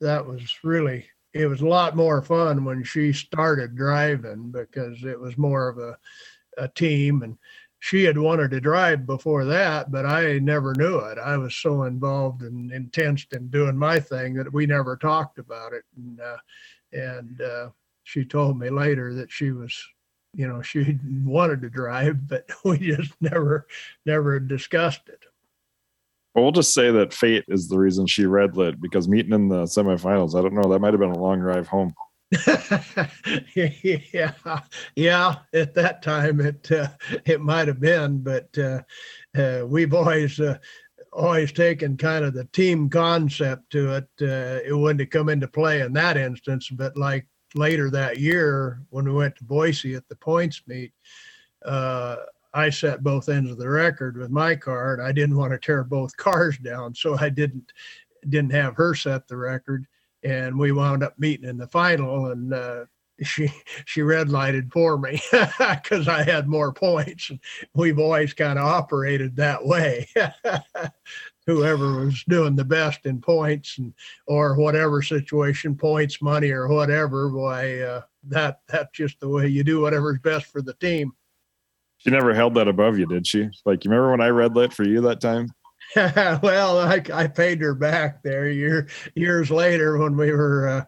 [0.00, 5.18] that was really it was a lot more fun when she started driving because it
[5.18, 5.96] was more of a
[6.56, 7.36] a team and
[7.84, 11.18] she had wanted to drive before that, but I never knew it.
[11.18, 15.74] I was so involved and intense in doing my thing that we never talked about
[15.74, 15.84] it.
[15.94, 16.36] And uh,
[16.94, 17.68] and uh,
[18.04, 19.78] she told me later that she was,
[20.32, 23.66] you know, she wanted to drive, but we just never
[24.06, 25.26] never discussed it.
[26.34, 29.48] Well, we'll just say that fate is the reason she red lit because meeting in
[29.48, 31.94] the semifinals, I don't know, that might have been a long drive home.
[33.54, 34.32] yeah,
[34.96, 35.36] yeah.
[35.52, 36.88] At that time, it uh,
[37.24, 38.80] it might have been, but uh,
[39.36, 40.58] uh, we've always uh,
[41.12, 44.08] always taken kind of the team concept to it.
[44.20, 48.82] Uh, it wouldn't have come into play in that instance, but like later that year
[48.90, 50.92] when we went to Boise at the points meet.
[51.64, 52.16] Uh,
[52.52, 55.58] I set both ends of the record with my car, and I didn't want to
[55.58, 57.72] tear both cars down, so I didn't
[58.28, 59.86] didn't have her set the record
[60.24, 62.84] and we wound up meeting in the final and uh,
[63.22, 63.48] she
[63.84, 65.20] she red lighted for me
[65.58, 67.30] because I had more points.
[67.74, 70.08] We've always kind of operated that way.
[71.46, 73.92] Whoever was doing the best in points and
[74.26, 79.62] or whatever situation, points, money, or whatever, why uh, that that's just the way you
[79.62, 81.12] do whatever's best for the team.
[81.98, 83.48] She never held that above you, did she?
[83.64, 85.48] Like you remember when I red lit for you that time?
[85.96, 90.84] well, I, I paid her back there year, years later when we were uh,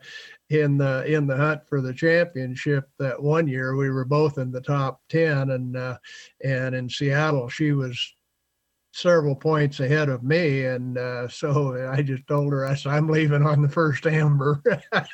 [0.51, 2.89] in the in the hunt for the championship.
[2.99, 5.99] That one year we were both in the top ten, and uh,
[6.45, 7.99] and in Seattle she was
[8.93, 13.09] several points ahead of me, and uh, so I just told her I said I'm
[13.09, 14.63] leaving on the first amber,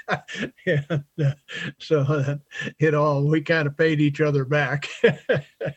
[0.67, 1.35] and uh,
[1.79, 2.39] so
[2.79, 4.89] it all we kind of paid each other back.
[5.03, 5.77] that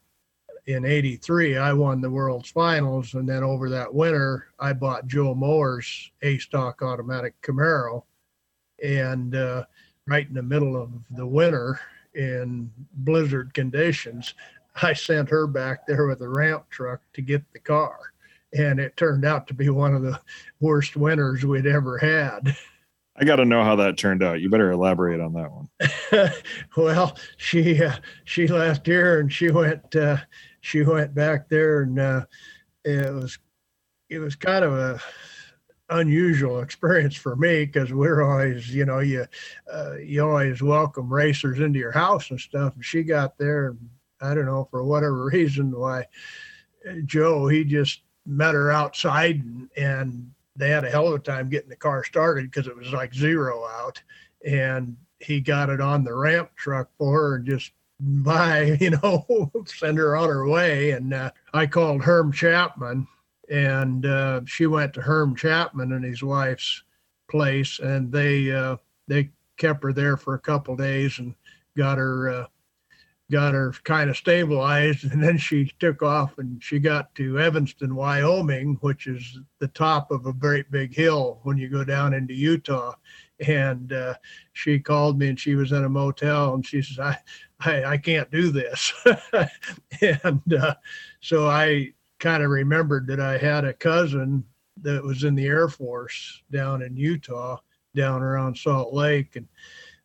[0.67, 5.35] in 83 i won the world's finals and then over that winter i bought joe
[5.35, 8.03] moore's a stock automatic camaro
[8.83, 9.63] and uh,
[10.07, 11.79] right in the middle of the winter
[12.15, 14.33] in blizzard conditions
[14.81, 17.99] i sent her back there with a ramp truck to get the car
[18.57, 20.19] and it turned out to be one of the
[20.61, 22.55] worst winters we'd ever had
[23.17, 24.41] I got to know how that turned out.
[24.41, 26.31] You better elaborate on that one.
[26.77, 30.17] well, she uh, she left here and she went uh,
[30.65, 32.25] she went back there and uh,
[32.83, 33.37] it was
[34.09, 34.99] it was kind of a
[35.89, 39.25] unusual experience for me because we're always you know you
[39.71, 42.73] uh, you always welcome racers into your house and stuff.
[42.75, 43.89] And she got there and
[44.21, 46.05] i don't know for whatever reason why
[47.05, 51.49] joe he just met her outside and, and they had a hell of a time
[51.49, 54.01] getting the car started because it was like zero out.
[54.45, 59.51] And he got it on the ramp truck for her and just by you know
[59.65, 60.91] send her on her way.
[60.91, 63.07] And uh, i called herm chapman
[63.49, 66.83] and uh, she went to herm chapman and his wife's
[67.29, 68.77] place and they uh,
[69.07, 71.35] they kept her there for a couple days and
[71.77, 72.45] got her uh,
[73.31, 75.03] got her kind of stabilized.
[75.11, 80.11] And then she took off and she got to evanston wyoming which is the top
[80.11, 82.93] of a great big hill when you go down into utah.
[83.45, 84.15] And uh,
[84.53, 87.17] she called me and she was in a motel and she says i
[87.61, 88.93] i, I can't do this.
[90.01, 90.75] And uh,
[91.21, 94.43] so i kind of remembered that i had a cousin
[94.81, 97.57] that was in the air force down in utah
[97.95, 99.35] down around salt lake.
[99.35, 99.47] And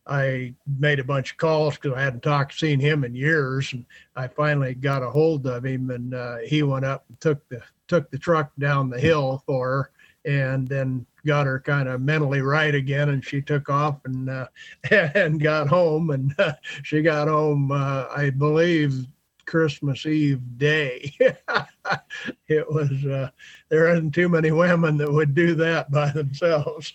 [0.07, 3.85] I made a bunch of calls because I hadn't talked, seen him in years, and
[4.15, 7.61] I finally got a hold of him, and uh, he went up and took the
[7.87, 9.91] took the truck down the hill for her,
[10.31, 14.47] and then got her kind of mentally right again, and she took off and uh,
[14.91, 16.53] and got home, and uh,
[16.83, 19.05] she got home, uh, I believe,
[19.45, 21.13] Christmas Eve day.
[22.47, 23.29] it was uh,
[23.69, 26.93] there isn't too many women that would do that by themselves.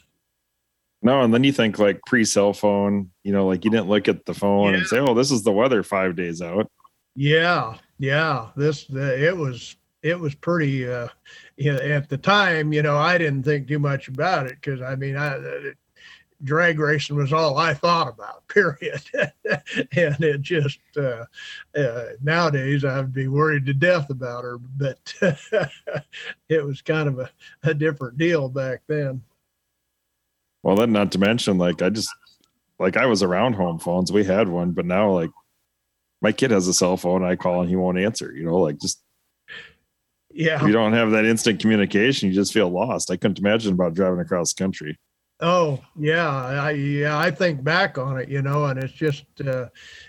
[1.03, 4.09] No, and then you think like pre cell phone, you know, like you didn't look
[4.09, 4.79] at the phone Yeah.
[4.79, 6.71] and say, "Oh, this is the weather five days out."
[7.15, 8.49] Yeah, yeah.
[8.57, 10.89] This uh, it was it was pretty.
[10.89, 11.09] Uh,
[11.57, 14.83] you know, at the time, you know, I didn't think too much about it because
[14.83, 15.61] I mean, I, uh,
[16.43, 18.47] drag racing was all I thought about.
[18.49, 19.03] Period.
[19.45, 21.25] and it just uh,
[21.77, 25.15] uh, nowadays I'd be worried to death about her, but
[26.49, 27.31] it was kind of a,
[27.63, 29.23] a different deal back then.
[30.63, 32.11] Well, then not to mention, like I just
[32.79, 34.13] like I was around home phones.
[34.13, 35.31] We had one, but now like
[36.21, 37.25] my kid has a cell phone.
[37.25, 38.33] I call and he won't answer.
[38.35, 39.01] You know, like just
[40.37, 40.61] Yeah.
[40.61, 43.11] if you don't have that instant communication, you just feel lost.
[43.11, 44.99] I couldn't imagine about driving across the country.
[45.41, 49.69] Oh yeah, I yeah I think back on it, you know, and it's just uh,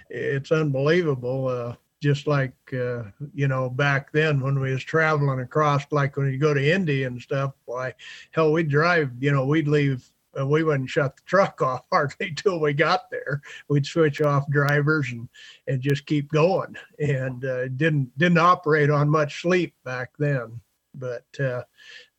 [0.10, 1.48] it's unbelievable.
[1.48, 6.32] Uh, just like uh, you know back then when we was traveling across, like when
[6.32, 7.54] you go to Indy and stuff.
[7.66, 7.94] Why
[8.32, 9.12] hell, we'd drive.
[9.20, 10.10] You know, we'd leave.
[10.40, 13.42] Uh, we wouldn't shut the truck off hardly till we got there.
[13.70, 15.30] We'd switch off drivers and
[15.68, 16.76] and just keep going.
[17.00, 20.60] And uh, didn't didn't operate on much sleep back then,
[20.94, 21.64] but uh,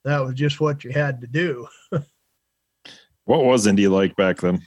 [0.04, 1.66] that was just what you had to do.
[3.28, 4.66] What was Indy like back then?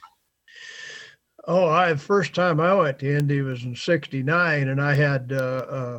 [1.47, 5.97] Oh, I first time I went to Indy was in '69, and I had uh,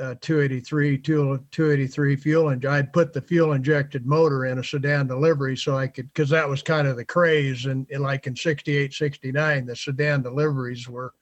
[0.00, 4.64] uh, uh, 283 2, 283 fuel and I'd put the fuel injected motor in a
[4.64, 8.26] sedan delivery so I could because that was kind of the craze and, and like
[8.26, 11.12] in 68 69 the sedan deliveries were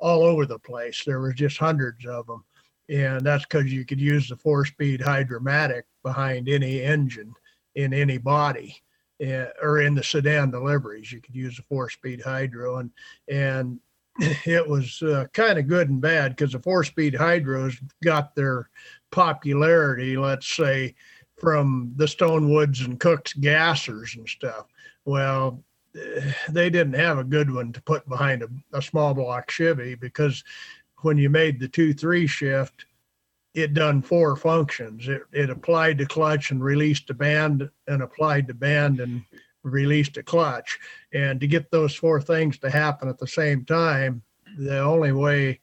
[0.00, 1.04] all over the place.
[1.04, 2.44] There was just hundreds of them.
[2.88, 7.32] And that's because you could use the four speed hydromatic behind any engine
[7.76, 8.82] in any body
[9.24, 11.12] uh, or in the sedan deliveries.
[11.12, 12.90] You could use a four speed hydro and
[13.28, 13.78] and
[14.18, 18.68] it was uh, kind of good and bad because the four speed hydros got their
[19.10, 20.94] popularity, let's say,
[21.38, 24.66] from the Stone Woods and Cooks gassers and stuff.
[25.04, 25.62] Well,
[25.96, 29.94] eh, they didn't have a good one to put behind a, a small block Chevy
[29.94, 30.44] because
[30.98, 32.84] when you made the 2 3 shift,
[33.54, 35.08] it done four functions.
[35.08, 39.22] It, it applied the clutch and released the band, and applied the band and
[39.62, 40.78] released a clutch.
[41.12, 44.22] And to get those four things to happen at the same time,
[44.58, 45.60] the only way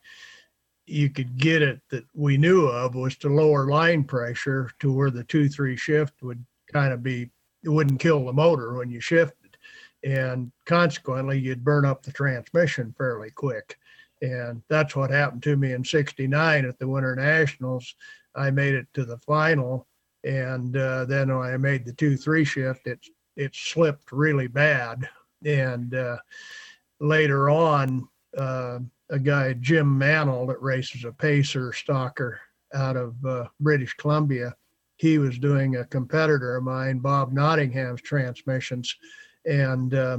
[0.86, 5.10] you could get it that we knew of was to lower line pressure to where
[5.10, 6.42] the two three shift would
[6.72, 7.30] kind of be
[7.62, 9.56] it wouldn't kill the motor when you shifted.
[10.04, 13.76] And consequently you'd burn up the transmission fairly quick.
[14.22, 17.94] And that's what happened to me in 69 at the winter nationals.
[18.34, 19.86] I made it to the final
[20.24, 23.04] and uh, then when i made the 2-3 shift it
[23.38, 25.08] it slipped really bad.
[25.46, 26.18] And uh,
[27.00, 32.36] later on uh, a guy jim mantle that races a pacer stocker
[32.74, 34.54] out of uh, british columbia
[34.98, 38.96] he was doing a competitor of mine bob nottingham's transmissions.
[39.46, 40.18] And uh,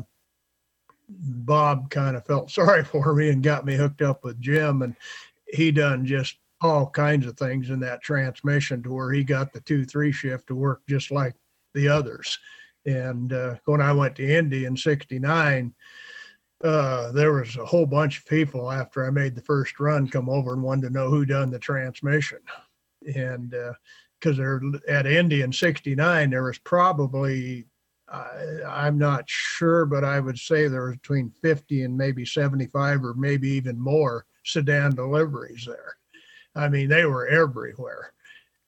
[1.10, 4.96] Bob kind of felt sorry for me and got me hooked up with Jim, and
[5.48, 9.62] he done just all kinds of things in that transmission to where he got the
[9.62, 11.36] two three shift to work just like
[11.74, 12.38] the others.
[12.90, 15.74] And uh, when I went to Indy in '69,
[16.64, 20.30] uh, there was a whole bunch of people after I made the first run come
[20.30, 22.40] over and wanted to know who done the transmission,
[23.16, 23.52] and
[24.20, 27.66] because uh, they're at Indy in '69, there was probably
[28.12, 33.04] I, am not sure, but I would say there was between 50 and maybe 75
[33.04, 35.98] or maybe even more sedan deliveries there.
[36.56, 38.14] I mean, they were everywhere.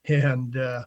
[0.07, 0.85] And uh,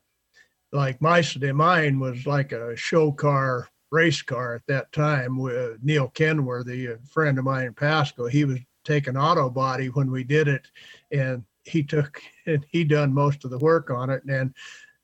[0.74, 6.08] like my mine was like a show car, race car at that time with Neil
[6.08, 8.26] Kenworthy, a friend of mine in Pasco.
[8.26, 10.66] He was taking auto body when we did it.
[11.12, 14.22] And he took and he done most of the work on it.
[14.28, 14.52] And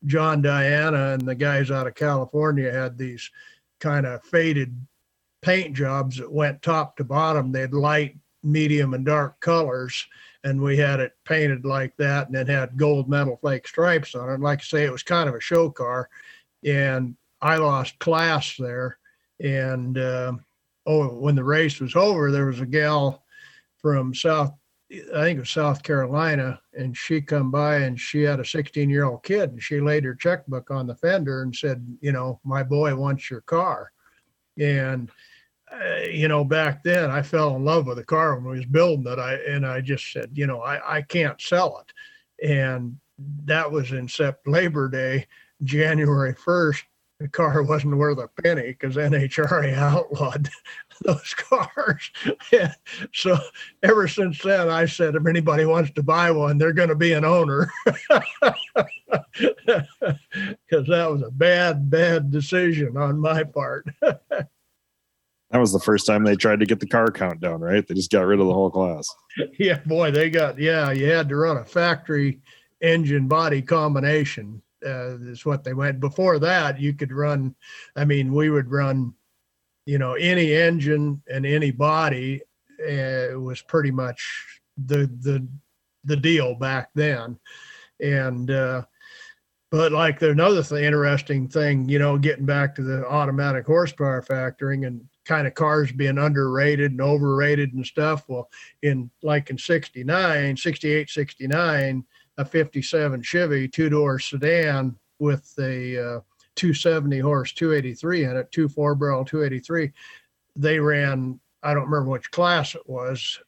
[0.06, 3.30] John Diana and the guys out of California had these
[3.78, 4.74] kind of faded
[5.40, 7.52] paint jobs that went top to bottom.
[7.52, 10.06] They had light, medium, and dark colors,
[10.44, 14.30] and we had it painted like that, and it had gold metal flake stripes on
[14.30, 14.40] it.
[14.40, 16.08] Like I say, it was kind of a show car,
[16.64, 18.98] and I lost class there.
[19.42, 20.32] And uh,
[20.86, 23.24] oh, when the race was over, there was a gal
[23.78, 24.52] from South
[24.92, 28.90] I think it was South Carolina, and she come by and she had a 16
[28.90, 32.40] year old kid, and she laid her checkbook on the fender and said, you know,
[32.42, 33.92] my boy wants your car,
[34.58, 35.10] and
[35.72, 38.66] uh, you know, back then I fell in love with the car when we was
[38.66, 39.18] building it.
[39.18, 42.96] I and I just said, you know, I I can't sell it, and
[43.44, 45.26] that was in Sept Labor Day,
[45.62, 46.82] January 1st.
[47.18, 50.48] The car wasn't worth a penny because NHRA outlawed
[51.02, 52.10] those cars.
[52.50, 52.72] yeah.
[53.12, 53.36] So
[53.82, 57.12] ever since then, I said, if anybody wants to buy one, they're going to be
[57.12, 57.70] an owner.
[58.08, 58.54] Because
[60.86, 63.86] that was a bad, bad decision on my part.
[65.50, 67.86] That was the first time they tried to get the car count down, right?
[67.86, 69.08] They just got rid of the whole class.
[69.58, 72.40] Yeah, boy, they got, yeah, you had to run a factory
[72.80, 74.62] engine body combination.
[74.84, 76.00] Uh, is what they went.
[76.00, 77.54] Before that, you could run,
[77.96, 79.12] I mean, we would run
[79.90, 82.42] you know, any engine and any body
[82.80, 85.46] uh, was pretty much the the
[86.04, 87.36] the deal back then.
[88.00, 88.82] And uh,
[89.70, 94.86] but like another thing, interesting thing, you know, getting back to the automatic horsepower factoring
[94.86, 98.24] and kind of cars being underrated and overrated and stuff.
[98.28, 98.48] Well,
[98.82, 102.04] in like in 69, 68, 69,
[102.38, 106.20] a 57 Chevy two door sedan with a uh,
[106.56, 109.92] 270 horse 283 in it, two four barrel 283.
[110.56, 113.38] They ran, I don't remember which class it was.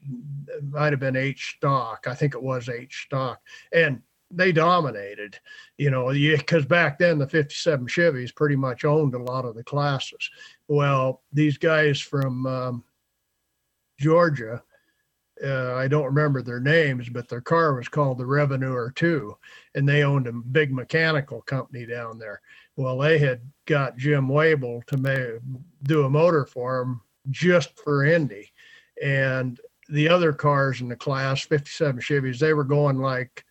[0.49, 2.07] It might have been H stock.
[2.07, 3.41] I think it was H stock.
[3.73, 4.03] And
[4.33, 5.39] they dominated,
[5.76, 9.64] you know, because back then the 57 Chevys pretty much owned a lot of the
[9.64, 10.30] classes.
[10.68, 12.85] Well, these guys from um,
[13.99, 14.62] Georgia,
[15.45, 19.37] uh, I don't remember their names, but their car was called the Revenuer 2,
[19.74, 22.41] and they owned a big mechanical company down there.
[22.76, 25.41] Well, they had got Jim Wable to make,
[25.83, 28.53] do a motor for them just for Indy.
[29.03, 33.45] And the other cars in the class, 57 Chevys, they were going like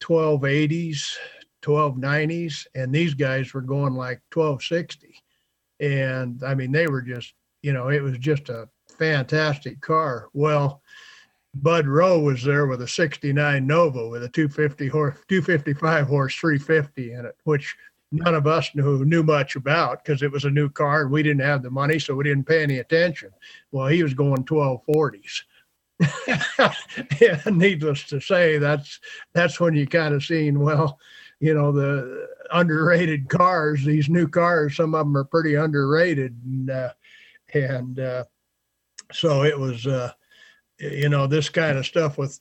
[0.00, 1.16] 1280s,
[1.62, 5.14] 1290s, and these guys were going like 1260.
[5.80, 8.68] And I mean, they were just, you know, it was just a
[8.98, 10.28] fantastic car.
[10.32, 10.82] Well,
[11.54, 17.12] Bud Rowe was there with a 69 Nova with a 250 horse, 255 horse 350
[17.12, 17.76] in it, which
[18.12, 21.22] none of us knew knew much about because it was a new car and we
[21.22, 23.30] didn't have the money, so we didn't pay any attention.
[23.72, 25.42] Well, he was going 1240s.
[27.20, 29.00] yeah, needless to say, that's
[29.34, 30.98] that's when you kind of seen well,
[31.40, 33.84] you know, the underrated cars.
[33.84, 36.92] These new cars, some of them are pretty underrated, and uh,
[37.54, 38.24] and uh,
[39.12, 40.12] so it was, uh,
[40.78, 42.38] you know, this kind of stuff with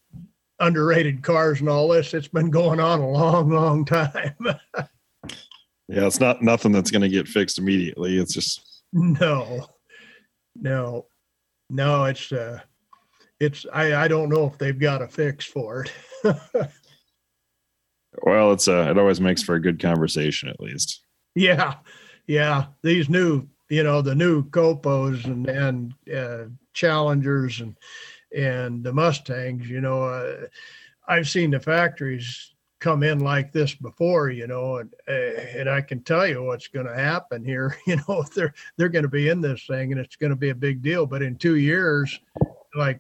[0.60, 2.14] underrated cars and all this.
[2.14, 4.36] It's been going on a long, long time.
[5.90, 8.18] Yeah, it's not nothing that's going to get fixed immediately.
[8.18, 9.68] It's just no,
[10.54, 11.06] no,
[11.70, 12.04] no.
[12.04, 12.60] It's uh,
[13.40, 15.92] it's I I don't know if they've got a fix for it.
[18.24, 21.02] well, it's uh, it always makes for a good conversation at least.
[21.36, 21.76] Yeah,
[22.26, 22.68] yeah.
[22.84, 27.76] These new you know the new Copos and and uh, Challengers and
[28.36, 29.70] and the Mustangs.
[29.70, 30.48] You know, uh,
[31.08, 35.82] I've seen the factories come in like this before, you know, and uh, and I
[35.82, 37.78] can tell you what's going to happen here.
[37.88, 40.50] You know, they're they're going to be in this thing, and it's going to be
[40.50, 41.06] a big deal.
[41.06, 42.20] But in two years,
[42.76, 43.00] like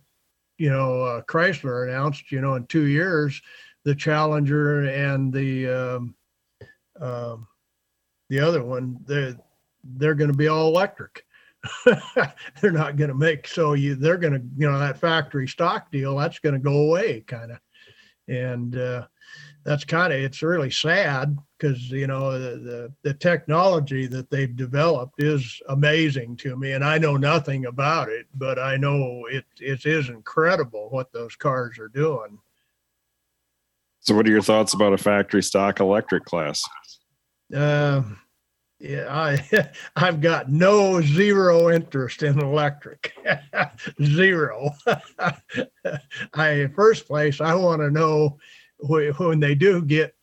[0.58, 3.41] you know, uh, Chrysler announced, you know, in two years,
[3.84, 6.16] the Challenger and the um,
[6.99, 7.47] um,
[8.30, 9.38] the other one, they're
[9.84, 11.24] they're going to be all electric.
[12.62, 15.91] they're not going to make so you they're going to you know that factory stock
[15.91, 17.58] deal that's going to go away kind of
[18.28, 19.05] and uh,
[19.63, 24.55] that's kind of it's really sad because you know the, the, the technology that they've
[24.55, 29.45] developed is amazing to me and i know nothing about it but i know it
[29.59, 32.39] it is incredible what those cars are doing.
[33.99, 36.63] So what are your thoughts about a factory stock electric class?
[37.53, 38.03] Uh,
[38.80, 43.13] yeah i i've got no zero interest in electric
[44.03, 44.69] zero
[46.34, 48.38] i first place i want to know
[48.80, 50.15] when they do get,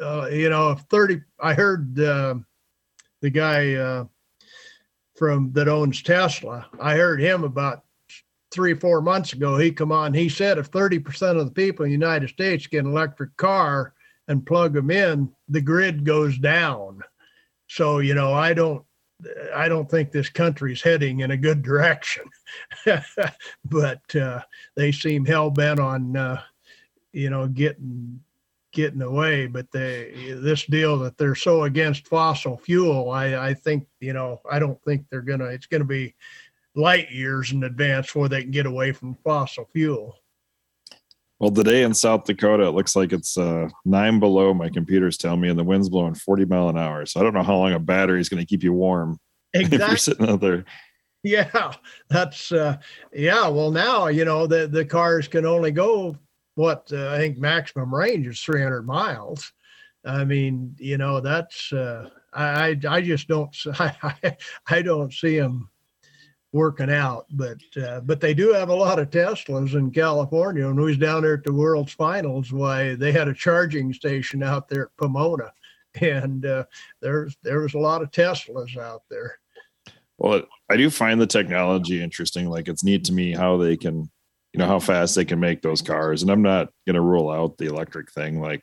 [0.00, 2.36] uh, you know, 30, I heard uh,
[3.20, 4.04] the guy uh,
[5.16, 7.84] from that owns Tesla, I heard him about
[8.50, 9.56] three, four months ago.
[9.56, 12.84] He come on, he said if 30% of the people in the United States get
[12.84, 13.94] an electric car
[14.28, 17.02] and plug them in, the grid goes down.
[17.74, 18.84] So, you know, I don't,
[19.54, 22.24] I don't think this country's heading in a good direction,
[23.64, 24.40] but uh,
[24.74, 26.42] they seem hell bent on uh,
[27.12, 28.20] you know, getting
[28.72, 29.46] getting away.
[29.46, 34.40] But they this deal that they're so against fossil fuel, I, I think, you know,
[34.50, 36.14] I don't think they're gonna it's gonna be
[36.74, 40.16] light years in advance before they can get away from fossil fuel.
[41.42, 44.54] Well, today in South Dakota, it looks like it's uh, nine below.
[44.54, 47.04] My computers tell me, and the wind's blowing 40 mile an hour.
[47.04, 49.18] So I don't know how long a battery is going to keep you warm
[49.52, 49.78] exactly.
[49.82, 50.64] if you're sitting out there.
[51.24, 51.72] Yeah,
[52.08, 52.76] that's uh,
[53.12, 53.48] yeah.
[53.48, 56.16] Well, now you know the the cars can only go
[56.54, 59.52] what uh, I think maximum range is 300 miles.
[60.04, 64.36] I mean, you know, that's uh, I I just don't I,
[64.68, 65.71] I don't see them
[66.52, 70.66] working out, but uh, but they do have a lot of Teslas in California.
[70.66, 74.42] When we was down there at the World's Finals, why they had a charging station
[74.42, 75.52] out there at Pomona,
[76.00, 76.64] and uh,
[77.00, 79.38] there's there was a lot of Teslas out there.
[80.18, 82.48] Well, I do find the technology interesting.
[82.48, 84.10] Like it's neat to me how they can
[84.52, 87.30] you know how fast they can make those cars and i'm not going to rule
[87.30, 88.62] out the electric thing like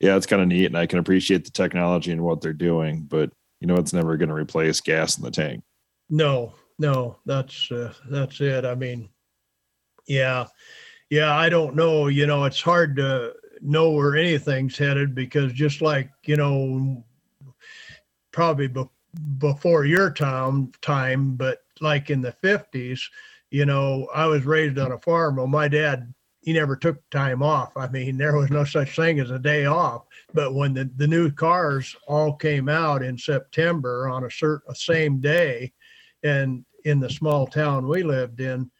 [0.00, 3.02] yeah it's kind of neat and i can appreciate the technology and what they're doing
[3.08, 3.30] but
[3.60, 5.62] you know it's never going to replace gas in the tank
[6.10, 9.08] no no that's uh, that's it i mean
[10.06, 10.46] yeah
[11.10, 15.82] yeah i don't know you know it's hard to know where anything's headed because just
[15.82, 17.04] like you know
[18.30, 18.84] probably be-
[19.38, 23.00] before your time time but like in the 50s
[23.50, 25.36] you know, I was raised on a farm.
[25.36, 26.12] Well, my dad,
[26.42, 27.76] he never took time off.
[27.76, 30.04] I mean, there was no such thing as a day off.
[30.34, 35.20] But when the, the new cars all came out in September on a certain same
[35.20, 35.72] day,
[36.22, 38.70] and in the small town we lived in,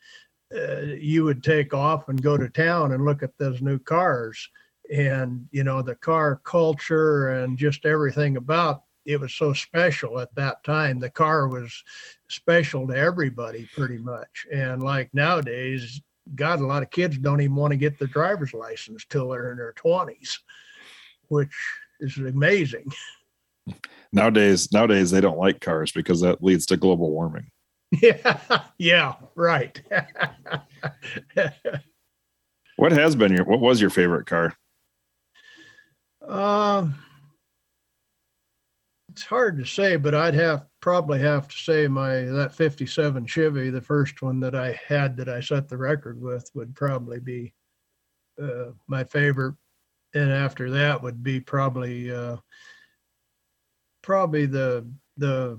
[0.55, 4.49] uh, you would take off and go to town and look at those new cars
[4.91, 10.35] and you know the car culture and just everything about it was so special at
[10.35, 11.01] that time.
[11.01, 11.83] The car was
[12.29, 14.47] special to everybody pretty much.
[14.53, 16.03] And like nowadays,
[16.35, 19.51] God, a lot of kids don't even want to get their driver's license till they're
[19.53, 20.39] in their 20s,
[21.29, 21.55] which
[22.01, 22.87] is amazing.
[24.13, 27.51] Nowadays, nowadays they don't like cars because that leads to global warming.
[28.03, 29.81] Yeah, yeah, right.
[32.77, 34.55] what has been your what was your favorite car?
[36.21, 36.97] Um
[39.19, 43.69] it's hard to say, but I'd have probably have to say my that 57 Chevy,
[43.69, 47.53] the first one that I had that I set the record with, would probably be
[48.41, 49.57] uh, my favorite.
[50.15, 52.37] And after that would be probably uh,
[54.03, 55.59] probably the the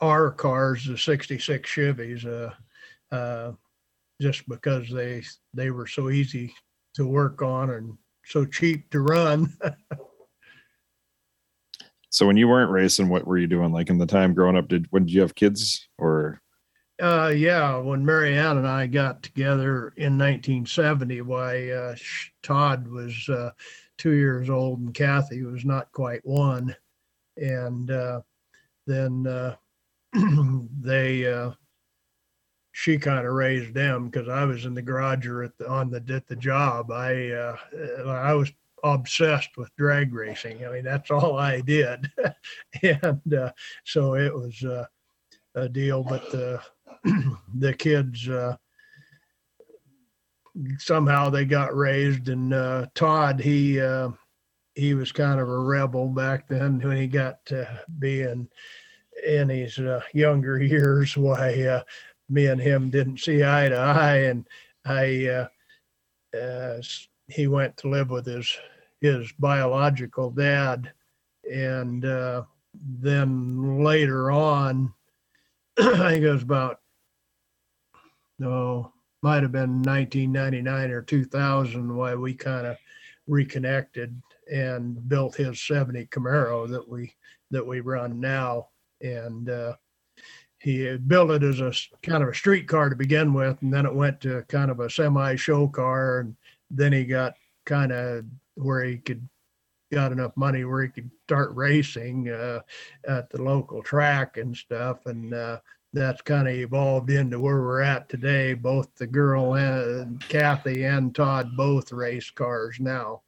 [0.00, 3.52] R cars, the 66 Chevys, uh, uh,
[4.20, 5.22] just because they
[5.54, 6.54] they were so easy
[6.94, 9.52] to work on and so cheap to run.
[12.10, 13.72] So when you weren't racing, what were you doing?
[13.72, 16.40] Like in the time growing up, did when did you have kids or?
[17.00, 21.94] Uh, yeah, when Marianne and I got together in 1970, why uh,
[22.42, 23.50] Todd was uh,
[23.98, 26.74] two years old and Kathy was not quite one,
[27.36, 28.22] and uh,
[28.86, 29.54] then uh,
[30.80, 31.52] they uh,
[32.72, 35.90] she kind of raised them because I was in the garage or at the, on
[35.90, 36.90] the at the job.
[36.90, 37.56] I uh,
[38.06, 38.52] I was
[38.84, 40.64] obsessed with drag racing.
[40.64, 42.10] I mean, that's all I did.
[42.82, 43.52] and uh,
[43.84, 44.84] so it was, uh,
[45.54, 46.60] a deal, but the
[47.58, 48.56] the kids uh,
[50.78, 54.10] somehow they got raised, and uh, Todd he uh,
[54.74, 58.48] he was kind of a rebel back then when he got to being
[59.26, 61.16] in his uh, younger years.
[61.16, 61.82] Why uh,
[62.28, 64.46] me and him didn't see eye to eye, and
[64.84, 66.82] I uh, uh,
[67.28, 68.56] he went to live with his
[69.00, 70.92] his biological dad,
[71.50, 72.42] and uh,
[72.74, 74.92] then later on,
[75.78, 76.80] I think it was about
[78.38, 78.92] no,
[79.22, 82.76] might have been 1999 or 2000 why we kind of
[83.26, 87.12] reconnected and built his 70 Camaro that we
[87.50, 88.68] that we run now,
[89.00, 89.74] and uh,
[90.60, 91.72] he built it as a
[92.02, 94.80] kind of a street car to begin with, and then it went to kind of
[94.80, 96.36] a semi show car, and
[96.70, 97.34] then he got
[97.64, 98.24] kind of
[98.54, 99.26] where he could
[99.90, 102.60] got enough money where he could start racing uh,
[103.06, 105.58] at the local track and stuff, and uh,
[105.92, 108.54] that's kind of evolved into where we're at today.
[108.54, 113.22] Both the girl and Kathy and Todd both race cars now.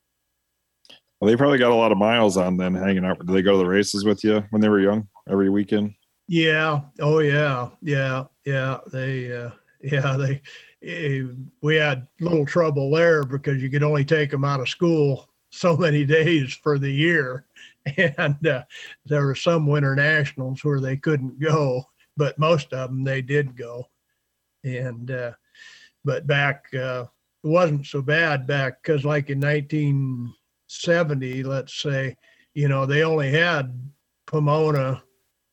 [1.20, 3.18] Well, they probably got a lot of miles on then hanging out.
[3.18, 5.94] Did they go to the races with you when they were young every weekend?
[6.28, 6.80] Yeah.
[7.00, 7.70] Oh yeah.
[7.82, 8.24] Yeah.
[8.44, 8.78] Yeah.
[8.92, 9.32] They.
[9.32, 9.50] Uh,
[9.82, 10.16] yeah.
[10.18, 10.42] They.
[10.82, 11.24] Eh,
[11.60, 15.76] we had little trouble there because you could only take them out of school so
[15.76, 17.44] many days for the year,
[17.98, 18.62] and uh,
[19.04, 21.84] there were some winter nationals where they couldn't go,
[22.16, 23.84] but most of them they did go,
[24.64, 25.32] and uh,
[26.04, 27.04] but back uh,
[27.44, 32.16] it wasn't so bad back because like in 1970, let's say,
[32.54, 33.78] you know they only had
[34.26, 35.02] Pomona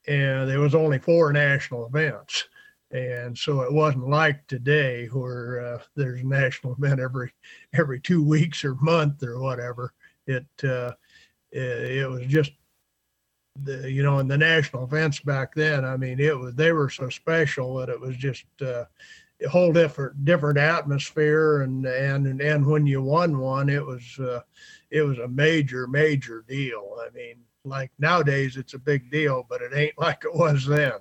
[0.07, 2.47] and there was only four national events.
[2.91, 7.33] And so it wasn't like today where uh, there's a national event every
[7.73, 9.93] every two weeks or month or whatever.
[10.25, 10.93] It uh,
[11.51, 12.51] it, was just
[13.63, 15.83] the you know in the national events back then.
[15.83, 18.85] I mean, it was they were so special that it was just uh,
[19.43, 21.63] a whole different different atmosphere.
[21.63, 24.41] And and and when you won one, it was uh,
[24.91, 26.97] it was a major major deal.
[27.05, 27.37] I mean,
[27.67, 30.93] like nowadays it's a big deal, but it ain't like it was then.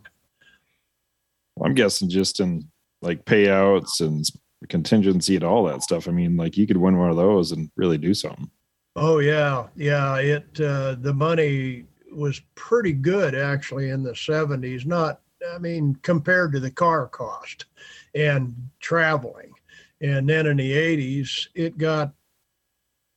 [1.62, 2.68] I'm guessing just in
[3.02, 4.24] like payouts and
[4.68, 6.08] contingency and all that stuff.
[6.08, 8.50] I mean, like you could win one of those and really do something.
[8.94, 10.16] Oh yeah, yeah.
[10.16, 14.86] It uh, the money was pretty good actually in the 70s.
[14.86, 15.20] Not,
[15.54, 17.66] I mean, compared to the car cost
[18.14, 19.52] and traveling.
[20.00, 22.12] And then in the 80s, it got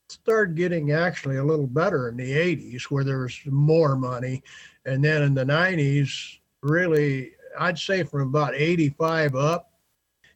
[0.09, 4.43] started getting actually a little better in the 80s where there was more money.
[4.85, 9.71] And then in the 90s really i'd say from about 85 up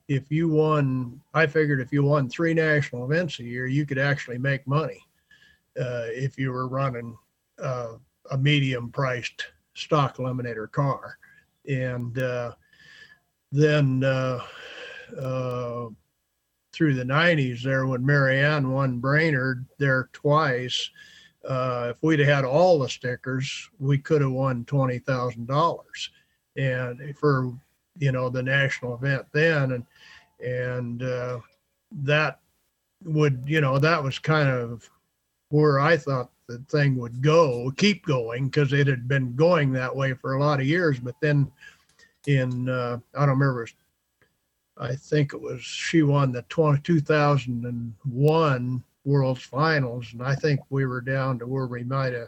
[0.07, 3.97] if you won i figured if you won three national events a year you could
[3.97, 5.05] actually make money
[5.79, 7.17] uh, if you were running
[7.61, 7.93] uh,
[8.31, 11.17] a medium priced stock eliminator car.
[11.67, 12.53] And uh,
[13.51, 14.39] then uh,
[15.19, 15.87] uh,
[16.73, 20.89] through the 90s there when Marianne won Brainerd there twice.
[21.47, 26.09] Uh, if we'd had all the stickers, we could have won twenty thousand dollars,
[26.55, 27.51] and for
[27.99, 29.85] you know the national event then, and
[30.39, 31.39] and uh,
[31.91, 32.39] that
[33.03, 34.89] would you know that was kind of
[35.49, 39.93] where I thought the thing would go, keep going because it had been going that
[39.93, 40.97] way for a lot of years.
[40.99, 41.51] But then
[42.25, 43.67] in uh, I don't remember
[44.83, 50.85] I think it was she won the 20, 2001 World's Finals, and I think we
[50.85, 52.27] were down to where we might have.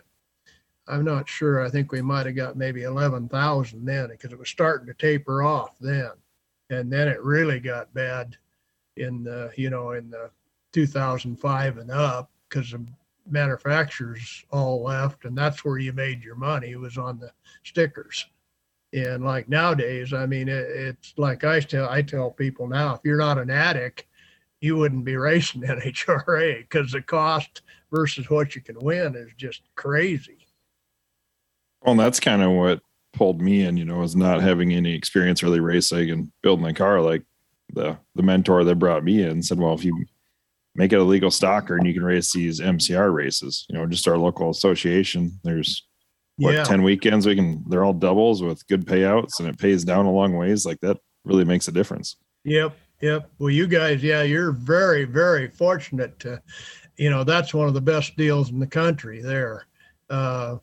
[0.87, 1.65] I'm not sure.
[1.65, 5.43] I think we might have got maybe 11,000 then because it was starting to taper
[5.43, 6.11] off then,
[6.69, 8.37] and then it really got bad
[8.95, 10.29] in the you know in the
[10.71, 12.85] 2005 and up because the
[13.29, 16.73] manufacturers all left, and that's where you made your money.
[16.77, 17.33] Was on the
[17.63, 18.27] stickers
[18.95, 23.01] and like nowadays, I mean, it, it's like I tell I tell people now, if
[23.03, 24.05] you're not an addict,
[24.61, 29.63] you wouldn't be racing NHRA because the cost versus what you can win is just
[29.75, 30.47] crazy.
[31.81, 32.79] Well, that's kind of what
[33.13, 36.73] pulled me in, you know, is not having any experience really racing and building a
[36.73, 37.01] car.
[37.01, 37.23] Like
[37.73, 40.05] the the mentor that brought me in said, well, if you
[40.73, 44.07] make it a legal stocker and you can race these MCR races, you know, just
[44.07, 45.85] our local association, there's
[46.37, 46.63] what yeah.
[46.63, 50.11] 10 weekends we can they're all doubles with good payouts and it pays down a
[50.11, 52.17] long ways like that really makes a difference.
[52.43, 53.29] Yep yep.
[53.39, 56.41] Well you guys yeah you're very very fortunate to
[56.97, 59.67] you know that's one of the best deals in the country there.
[60.09, 60.57] Uh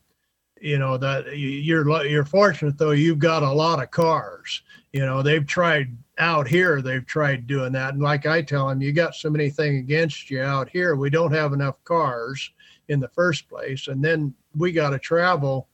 [0.61, 4.63] you know that you're you're fortunate though you've got a lot of cars.
[4.93, 7.95] You know they've tried out here they've tried doing that.
[7.95, 11.09] And like i tell them you got so many things against you out here we
[11.09, 12.53] don't have enough cars
[12.89, 13.89] in the first place.
[13.89, 15.69] And then we got to travel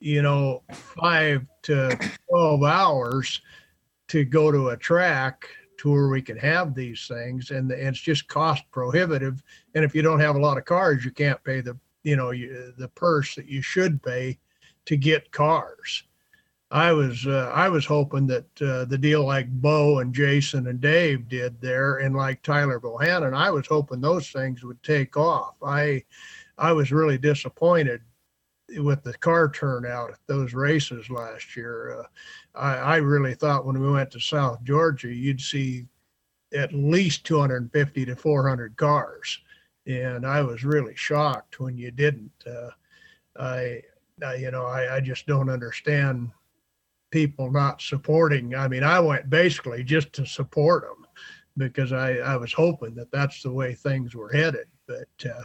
[0.00, 1.98] you know, five to
[2.30, 3.40] 12 hours
[4.08, 5.48] to go to a track
[5.78, 7.50] to where we can have these things.
[7.50, 9.42] And, and it's just cost prohibitive.
[9.74, 12.30] And if you don't have a lot of cars, you can't pay the, you know,
[12.30, 14.38] you, the purse that you should pay
[14.86, 16.04] to get cars.
[16.68, 20.80] I was uh, I was hoping that uh, the deal like Bo and Jason and
[20.80, 25.54] Dave did there, and like Tyler Bohannon, I was hoping those things would take off.
[25.64, 26.02] I
[26.58, 28.00] I was really disappointed
[28.78, 32.00] with the car turnout at those races last year.
[32.00, 35.86] Uh, I, I really thought when we went to South Georgia, you'd see
[36.54, 39.38] at least 250 to 400 cars,
[39.86, 42.32] and I was really shocked when you didn't.
[42.46, 42.70] Uh,
[43.38, 43.82] I,
[44.24, 46.30] I, you know, I, I just don't understand
[47.10, 48.54] people not supporting.
[48.54, 51.06] I mean, I went basically just to support them
[51.56, 55.42] because I, I was hoping that that's the way things were headed, but uh,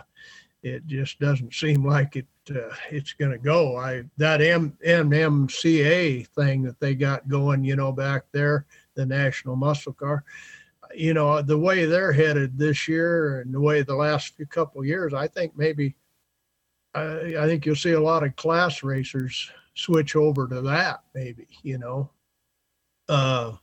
[0.63, 2.27] it just doesn't seem like it
[2.57, 3.77] uh, it's going to go.
[3.77, 9.55] I that M NMCA thing that they got going, you know, back there, the National
[9.55, 10.23] Muscle Car.
[10.93, 14.83] You know, the way they're headed this year and the way the last few couple
[14.83, 15.95] years, I think maybe
[16.93, 21.47] I, I think you'll see a lot of class racers switch over to that maybe
[21.63, 22.09] you know
[23.07, 23.53] uh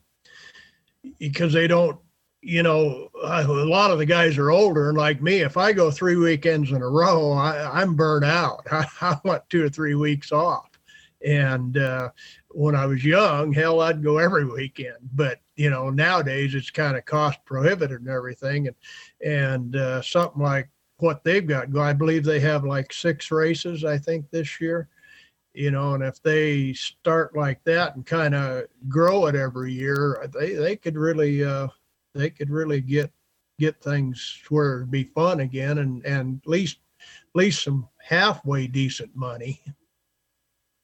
[1.18, 1.98] because they don't
[2.40, 5.90] you know a lot of the guys are older and like me if i go
[5.90, 8.66] three weekends in a row I, i'm burnt out.
[8.70, 10.70] I, I want two or three weeks off.
[11.24, 12.10] And uh
[12.50, 14.98] when i was young hell i'd go every weekend.
[15.14, 18.68] But you know nowadays it's kind of cost prohibitive and everything.
[18.68, 18.76] And
[19.24, 20.68] and uh something like
[20.98, 24.88] what they've got i believe they have like six races i think this year.
[25.54, 30.30] You know, and if they start like that and kind of grow it every year,
[30.38, 31.66] they they could really uh,
[32.18, 33.10] they could really get
[33.58, 38.66] get things where it'd be fun again, and and at least at least some halfway
[38.66, 39.60] decent money.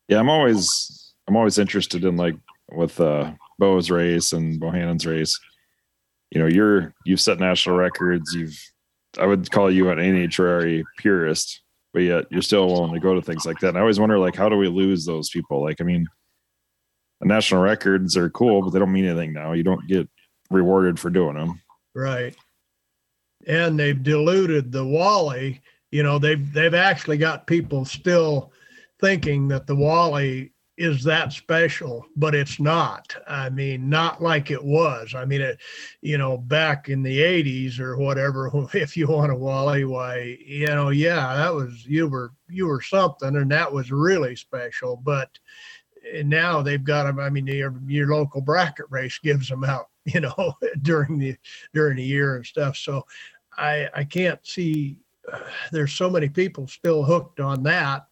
[0.09, 2.37] Yeah, I'm always I'm always interested in like
[2.73, 5.39] with uh Bo's race and Bohannon's race.
[6.31, 8.35] You know, you're you've set national records.
[8.35, 8.59] You've
[9.19, 11.63] I would call you an NHRA purist
[11.95, 13.69] but yet you're still willing to go to things like that.
[13.69, 15.63] And I always wonder, like, how do we lose those people?
[15.63, 16.07] Like, I mean,
[17.23, 19.53] national records are cool, but they don't mean anything now.
[19.53, 20.09] You don't get
[20.51, 21.61] rewarded for doing them.
[21.95, 22.35] Right.
[23.47, 25.61] And they've diluted the Wally.
[25.91, 28.53] You know, they've they've actually got people still
[29.01, 33.15] thinking that the Wally is that special, but it's not.
[33.29, 35.15] I mean, not like it was.
[35.15, 35.61] I mean, it,
[36.03, 40.67] you know, back in the 80s or whatever, if you want a Wally, why, you
[40.67, 44.97] know, yeah, that was, you were, you were something and that was really special.
[44.97, 45.31] But
[46.25, 47.19] now they've got them.
[47.19, 51.37] I mean, your, your local bracket race gives them out, you know, during the,
[51.73, 52.77] during the year and stuff.
[52.77, 53.07] So
[53.57, 54.97] I, I can't see,
[55.33, 55.39] uh,
[55.73, 58.07] there's so many people still hooked on that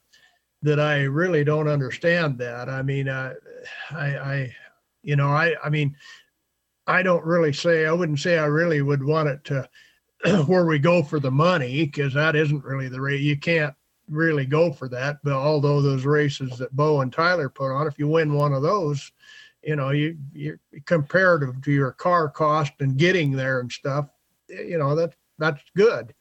[0.62, 2.68] that I really don't understand that.
[2.68, 3.34] I mean, uh,
[3.90, 4.57] I, I,
[5.03, 5.97] you know, I, I mean,
[6.86, 9.68] I don't really say, I wouldn't say I really would want it to
[10.47, 13.20] where we go for the money because that isn't really the rate.
[13.20, 13.74] You can't
[14.12, 15.18] really go for that.
[15.24, 18.62] But although those races that Bo and Tyler put on, if you win one of
[18.62, 19.10] those,
[19.62, 24.08] you know, you you comparative to your car cost and getting there and stuff,
[24.48, 26.14] you know, that that's good.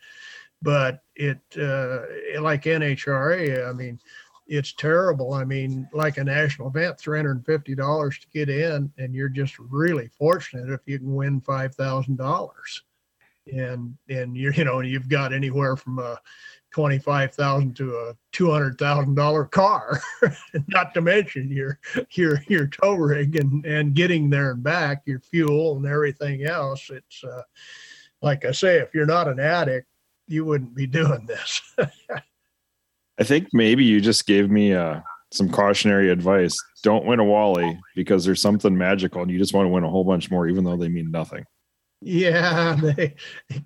[0.62, 4.00] But it uh, like NHRA, I mean,
[4.48, 5.34] it's terrible.
[5.34, 9.16] I mean, like a national event, three hundred and fifty dollars to get in, and
[9.16, 12.84] you're just really fortunate if you can win five thousand dollars,
[13.52, 16.20] and and you're you know you've got anywhere from a
[16.72, 20.02] twenty five thousand to a two hundred thousand dollar car,
[20.68, 21.80] not to mention your
[22.12, 26.90] your your tow rig and and getting there and back, your fuel and everything else.
[26.90, 27.44] It's uh,
[28.22, 29.88] like I say, if you're not an addict,
[30.28, 31.62] you wouldn't be doing this.
[33.20, 35.02] I think maybe you just gave me uh,
[35.32, 36.58] some cautionary advice.
[36.84, 39.90] Don't win a Wally because there's something magical and you just want to win a
[39.90, 41.46] whole bunch more, even though they mean nothing.
[42.02, 43.16] Yeah, they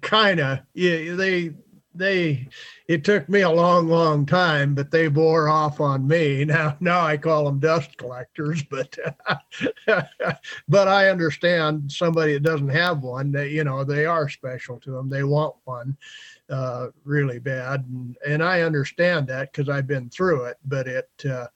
[0.01, 1.53] kind of, yeah, they,
[1.97, 2.47] they,
[2.87, 6.45] it took me a long, long time, but they bore off on me.
[6.55, 8.97] Now, now I call them dust collectors, but,
[10.67, 14.91] but I understand somebody that doesn't have one, that, you know, they are special to
[14.91, 15.09] them.
[15.09, 15.97] They want one
[16.49, 20.57] uh, really bad, and, and I understand that because I've been through it.
[20.65, 21.47] But it, uh,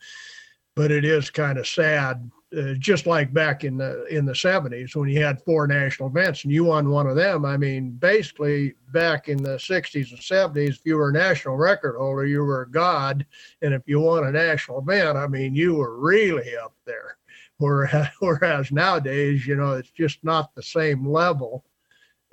[0.79, 2.31] but it is kind of sad.
[2.57, 6.45] Uh, just like back in the in the 70s when you had four national events
[6.45, 10.69] and you won one of them i mean basically back in the 60s and 70s
[10.69, 13.23] if you were a national record holder you were a god
[13.61, 17.17] and if you won a national event i mean you were really up there
[17.57, 21.63] whereas, whereas nowadays you know it's just not the same level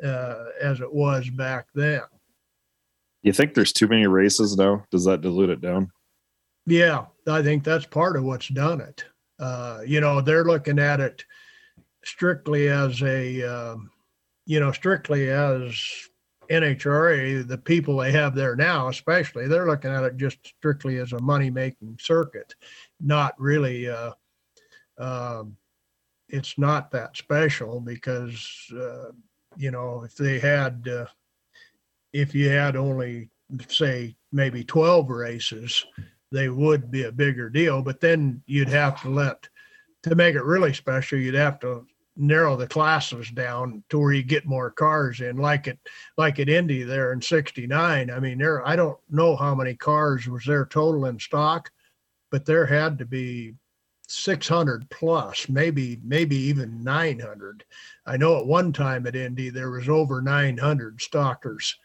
[0.02, 2.00] uh, as it was back then
[3.22, 4.84] you think there's too many races now?
[4.92, 5.90] Does that dilute it down?
[6.66, 9.04] Yeah, I think that's part of what's done it.
[9.38, 11.24] Uh, you know, they're looking at it
[12.04, 13.90] strictly as a, um,
[14.46, 15.80] you know, strictly as
[16.50, 21.12] NHRA, the people they have there now, especially, they're looking at it just strictly as
[21.12, 22.54] a money making circuit,
[23.00, 23.88] not really.
[23.88, 24.12] Uh,
[24.98, 25.56] um,
[26.28, 29.10] it's not that special because, uh,
[29.56, 31.06] you know, if they had, uh,
[32.12, 33.30] if you had only,
[33.68, 35.84] say, maybe 12 races,
[36.32, 37.82] they would be a bigger deal.
[37.82, 39.48] But then you'd have to let,
[40.02, 44.22] to make it really special, you'd have to narrow the classes down to where you
[44.22, 45.78] get more cars in like it
[46.16, 50.26] like at indy there in 69 i mean there i don't know how many cars
[50.26, 51.70] was there total in stock
[52.30, 53.52] but there had to be
[54.08, 57.64] 600 plus maybe maybe even 900
[58.06, 61.76] i know at one time at indy there was over 900 stockers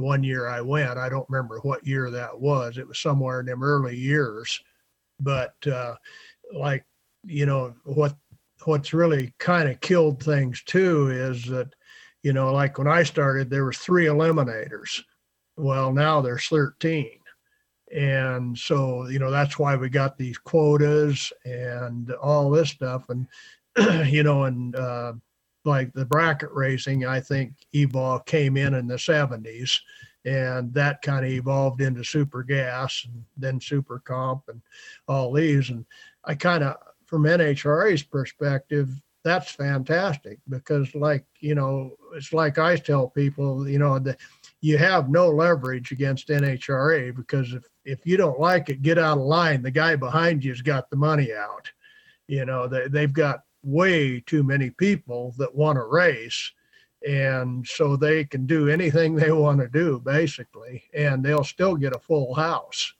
[0.00, 3.40] the one year i went i don't remember what year that was it was somewhere
[3.40, 4.60] in them early years.
[5.18, 5.96] But uh
[6.54, 6.84] like
[7.24, 8.16] you know what
[8.64, 11.68] what's really kind of killed things too is that
[12.22, 15.02] you know like when i started there was three eliminators.
[15.56, 17.10] Well now there's 13
[17.94, 23.26] and so you know that's why we got these quotas and all this stuff and
[24.10, 25.12] you know and uh,
[25.64, 29.78] like the bracket racing i think evolve came in in the 70s
[30.24, 34.60] and that kind of evolved into super gas and then super comp and
[35.08, 35.84] all these and
[36.24, 36.76] i kind of
[37.10, 38.88] from NHRA's perspective,
[39.24, 44.18] that's fantastic because, like, you know, it's like I tell people, you know, that
[44.60, 49.18] you have no leverage against NHRA because if, if you don't like it, get out
[49.18, 49.60] of line.
[49.60, 51.68] The guy behind you's got the money out.
[52.28, 56.52] You know, they, they've got way too many people that want to race.
[57.06, 61.94] And so they can do anything they want to do, basically, and they'll still get
[61.94, 62.92] a full house.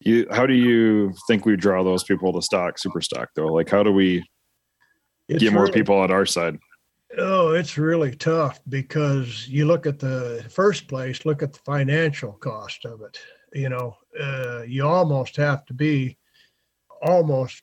[0.00, 3.46] You how do you think we draw those people to stock super stock though?
[3.46, 4.22] Like how do we
[5.26, 6.58] it's get more really, people on our side?
[7.16, 12.32] Oh it's really tough because you look at the first place look at the financial
[12.32, 13.18] cost of it
[13.56, 13.96] you know?
[14.18, 16.16] Uh, you almost have to be
[17.02, 17.62] almost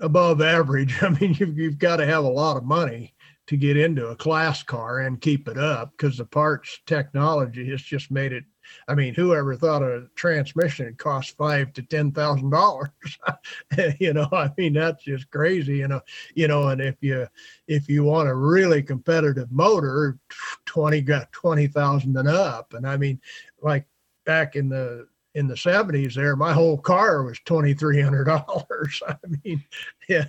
[0.00, 3.14] above average i mean you've, you've got to have a lot of money
[3.46, 7.80] to get into a class car and keep it up because the parts technology has
[7.80, 8.44] just made it
[8.88, 12.90] I mean, whoever thought a transmission would cost five to ten thousand dollars?
[13.98, 15.78] you know, I mean, that's just crazy.
[15.78, 16.00] You know,
[16.34, 17.26] you know, and if you
[17.66, 20.18] if you want a really competitive motor,
[20.64, 22.74] twenty got twenty thousand and up.
[22.74, 23.20] And I mean,
[23.60, 23.86] like
[24.24, 25.06] back in the
[25.36, 29.62] in the 70s there my whole car was $2300 i mean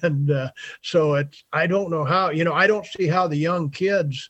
[0.04, 0.52] and uh,
[0.82, 4.30] so it's i don't know how you know i don't see how the young kids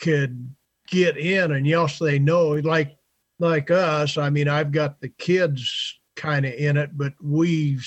[0.00, 0.54] could
[0.88, 2.96] get in and yes they know like
[3.38, 7.78] like us, I mean, I've got the kids kind of in it, but we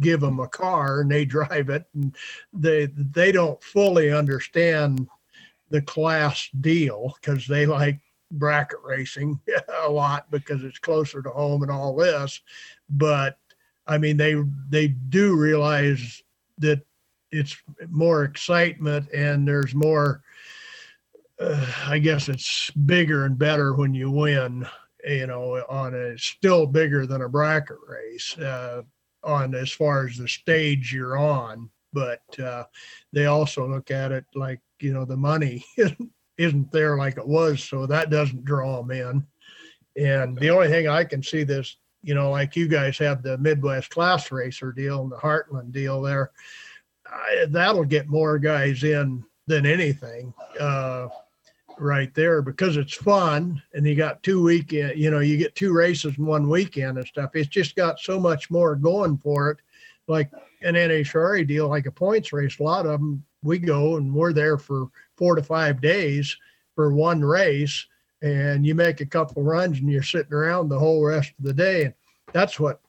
[0.00, 2.14] give them a car and they drive it, and
[2.52, 5.08] they they don't fully understand
[5.70, 8.00] the class deal because they like
[8.30, 9.40] bracket racing
[9.82, 12.40] a lot because it's closer to home and all this.
[12.88, 13.38] But
[13.86, 14.36] I mean, they
[14.68, 16.22] they do realize
[16.58, 16.80] that
[17.30, 17.56] it's
[17.88, 20.22] more excitement and there's more.
[21.40, 24.64] Uh, I guess it's bigger and better when you win
[25.06, 28.82] you know, on a still bigger than a bracket race uh,
[29.22, 31.70] on as far as the stage you're on.
[31.92, 32.64] But uh,
[33.12, 35.64] they also look at it like, you know, the money
[36.38, 37.62] isn't there like it was.
[37.62, 39.26] So that doesn't draw them in.
[39.96, 43.38] And the only thing I can see this, you know, like you guys have the
[43.38, 46.32] Midwest class racer deal and the Heartland deal there,
[47.06, 50.34] I, that'll get more guys in than anything.
[50.58, 51.08] Uh,
[51.78, 55.72] right there because it's fun and you got two weekend you know you get two
[55.72, 59.58] races in one weekend and stuff it's just got so much more going for it
[60.06, 60.30] like
[60.62, 64.32] an nhra deal like a points race a lot of them we go and we're
[64.32, 66.36] there for four to five days
[66.74, 67.86] for one race
[68.22, 71.52] and you make a couple runs and you're sitting around the whole rest of the
[71.52, 71.94] day and
[72.32, 72.80] that's what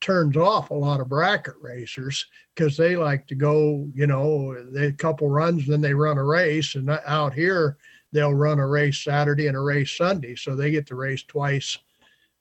[0.00, 4.92] turns off a lot of bracket racers because they like to go you know a
[4.92, 7.78] couple runs then they run a race and out here
[8.14, 11.76] they'll run a race Saturday and a race Sunday, so they get to race twice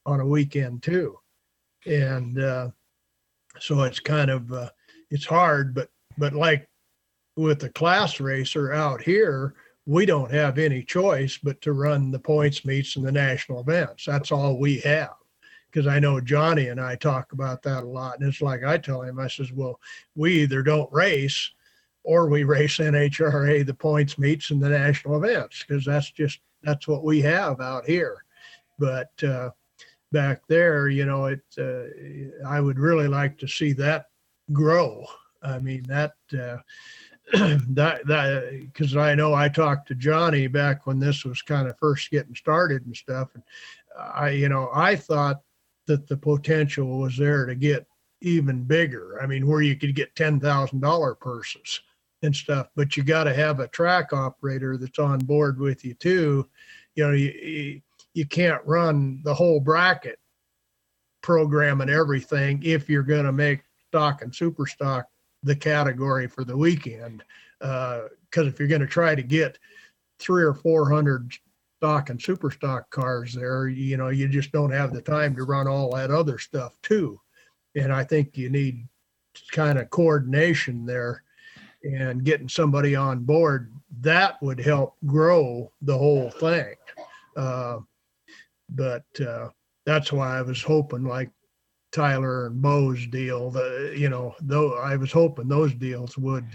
[0.05, 1.17] on a weekend too.
[1.85, 2.69] And uh,
[3.59, 4.69] so it's kind of uh,
[5.09, 6.69] it's hard, but but like
[7.35, 9.55] with the class racer out here,
[9.85, 14.05] we don't have any choice but to run the points meets and the national events.
[14.05, 15.13] That's all we have.
[15.69, 18.19] Because I know Johnny and I talk about that a lot.
[18.19, 19.79] And it's like I tell him, I says, well,
[20.15, 21.51] we either don't race
[22.03, 26.87] or we race NHRA the points meets and the national events because that's just that's
[26.87, 28.23] what we have out here.
[28.79, 29.49] But uh,
[30.11, 34.05] back there, you know, it, uh, I would really like to see that
[34.51, 35.05] grow.
[35.41, 36.57] I mean, that, uh,
[37.33, 41.77] that, that, because I know I talked to Johnny back when this was kind of
[41.79, 43.29] first getting started and stuff.
[43.33, 43.43] And
[43.97, 45.41] I, you know, I thought
[45.87, 47.87] that the potential was there to get
[48.21, 49.19] even bigger.
[49.21, 51.81] I mean, where you could get $10,000 purses
[52.21, 55.93] and stuff, but you got to have a track operator that's on board with you
[55.93, 56.47] too.
[56.95, 57.81] You know, you,
[58.13, 60.19] you can't run the whole bracket
[61.21, 65.07] program and everything if you're going to make stock and super stock
[65.43, 67.23] the category for the weekend.
[67.59, 69.57] Because uh, if you're going to try to get
[70.19, 71.31] three or 400
[71.77, 75.43] stock and super stock cars there, you know, you just don't have the time to
[75.43, 77.19] run all that other stuff too.
[77.75, 78.87] And I think you need
[79.51, 81.23] kind of coordination there
[81.83, 86.75] and getting somebody on board that would help grow the whole thing.
[87.35, 87.79] Uh,
[88.69, 89.49] but uh,
[89.85, 91.29] that's why I was hoping like
[91.93, 96.45] Tyler and Bo's deal, the you know, though I was hoping those deals would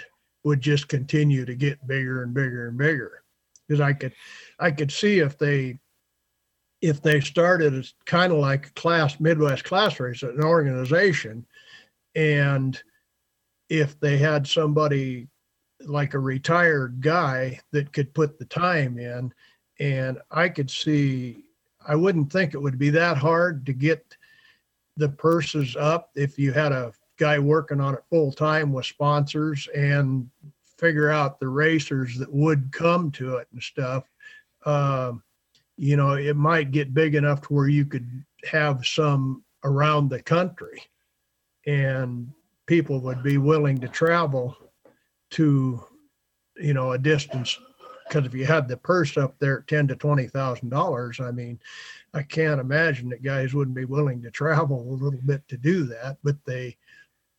[0.44, 3.22] would just continue to get bigger and bigger and bigger.
[3.66, 4.12] Because I could
[4.58, 5.78] I could see if they
[6.80, 11.46] if they started as kind of like a class Midwest class race, an organization,
[12.14, 12.80] and
[13.68, 15.28] if they had somebody
[15.86, 19.32] like a retired guy that could put the time in,
[19.78, 21.44] and I could see
[21.86, 24.16] I wouldn't think it would be that hard to get
[24.98, 29.68] the purses up if you had a guy working on it full time with sponsors
[29.74, 30.28] and
[30.76, 34.04] figure out the racers that would come to it and stuff.
[34.66, 35.22] Um,
[35.76, 40.22] you know, it might get big enough to where you could have some around the
[40.22, 40.82] country
[41.66, 42.30] and
[42.66, 44.56] people would be willing to travel
[45.30, 45.84] to,
[46.56, 47.58] you know, a distance
[48.08, 51.30] because if you had the purse up there at ten to twenty thousand dollars, I
[51.30, 51.58] mean,
[52.14, 55.84] I can't imagine that guys wouldn't be willing to travel a little bit to do
[55.84, 56.18] that.
[56.22, 56.76] But they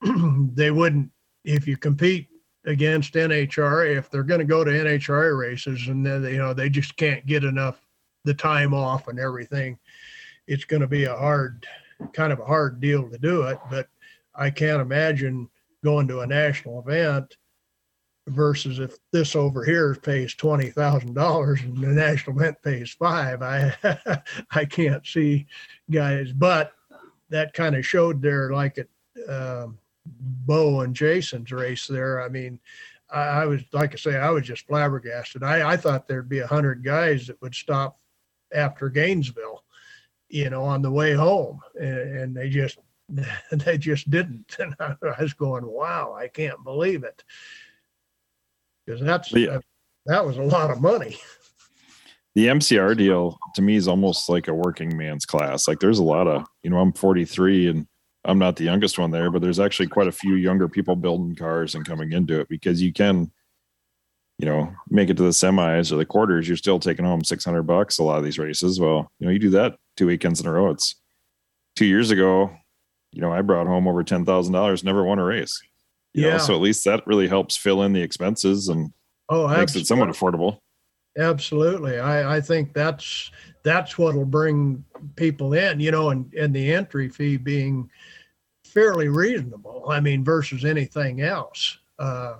[0.53, 1.11] they wouldn't
[1.43, 2.27] if you compete
[2.65, 6.69] against NHRA if they're going to go to NHRA races and then you know they
[6.69, 7.85] just can't get enough
[8.25, 9.77] the time off and everything.
[10.47, 11.65] It's going to be a hard
[12.13, 13.87] kind of a hard deal to do it, but
[14.35, 15.49] I can't imagine
[15.83, 17.37] going to a national event
[18.29, 23.41] versus if this over here pays twenty thousand dollars and the national event pays five,
[23.41, 23.75] I
[24.51, 25.47] I can't see
[25.89, 26.31] guys.
[26.31, 26.73] But
[27.29, 28.87] that kind of showed there, like at
[29.29, 32.21] um, Bo and Jason's race there.
[32.21, 32.59] I mean,
[33.09, 35.43] I, I, was like I say, I was just flabbergasted.
[35.43, 37.99] I I thought there'd be a hundred guys that would stop
[38.53, 39.63] after Gainesville,
[40.29, 42.79] you know, on the way home, and, and they just
[43.51, 44.57] they just didn't.
[44.59, 47.23] And I was going, wow, I can't believe it
[48.89, 49.51] because that's yeah.
[49.51, 49.63] that,
[50.07, 51.17] that was a lot of money.
[52.35, 55.67] The MCR deal to me is almost like a working man's class.
[55.67, 57.87] Like there's a lot of, you know, I'm 43 and
[58.23, 61.35] I'm not the youngest one there, but there's actually quite a few younger people building
[61.35, 63.31] cars and coming into it because you can,
[64.37, 66.47] you know, make it to the semis or the quarters.
[66.47, 68.79] You're still taking home 600 bucks a lot of these races.
[68.79, 70.69] Well, you know, you do that two weekends in a row.
[70.69, 70.95] It's
[71.75, 72.51] two years ago,
[73.11, 75.59] you know, I brought home over $10,000, never won a race.
[76.13, 76.31] You yeah.
[76.31, 78.91] Know, so at least that really helps fill in the expenses and
[79.29, 79.81] oh, makes absolutely.
[79.81, 80.59] it somewhat affordable.
[81.17, 81.99] Absolutely.
[81.99, 83.31] I, I think that's
[83.63, 84.83] that's what'll bring
[85.15, 87.89] people in, you know, and, and the entry fee being
[88.63, 89.85] fairly reasonable.
[89.89, 91.77] I mean, versus anything else.
[91.97, 92.35] Uh,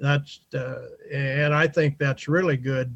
[0.00, 2.94] that's uh, and I think that's really good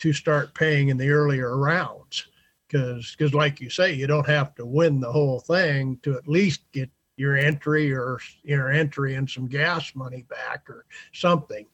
[0.00, 2.26] to start paying in the earlier rounds
[2.66, 6.28] because because like you say, you don't have to win the whole thing to at
[6.28, 6.90] least get
[7.22, 11.64] your entry or your entry and some gas money back or something.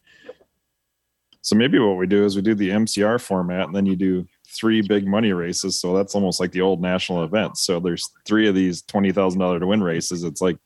[1.41, 4.27] So maybe what we do is we do the MCR format and then you do
[4.47, 5.81] three big money races.
[5.81, 7.63] So that's almost like the old national events.
[7.63, 10.23] So there's three of these twenty thousand dollar to win races.
[10.23, 10.59] It's like,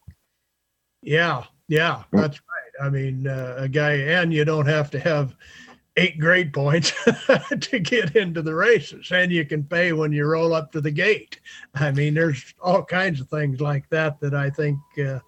[1.01, 2.85] yeah, yeah, that's right.
[2.85, 5.37] I mean, uh, a guy, and you don't have to have
[5.97, 6.93] eight grade points
[7.61, 10.91] to get into the races and you can pay when you roll up to the
[10.91, 11.39] gate.
[11.75, 15.21] I mean there's all kinds of things like that that i think uh,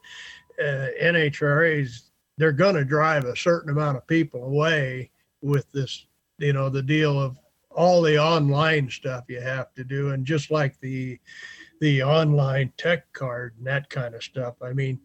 [0.62, 5.10] uh, nhras they're going to drive a certain amount of people away
[5.42, 6.06] with this
[6.38, 7.38] you know the deal of
[7.70, 11.18] all the online stuff you have to do and just like the
[11.80, 14.54] the online tech card and that kind of stuff.
[14.62, 15.00] I mean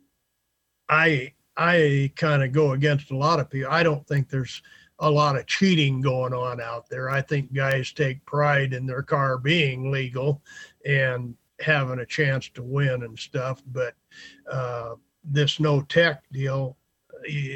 [0.89, 4.61] i i kind of go against a lot of people i don't think there's
[4.99, 7.09] a lot of cheating going on out there.
[7.09, 10.41] I think guys take pride in their car being legal
[10.85, 13.61] and having a chance to win and stuff.
[13.67, 13.95] But
[14.49, 16.77] uh, this no tech deal,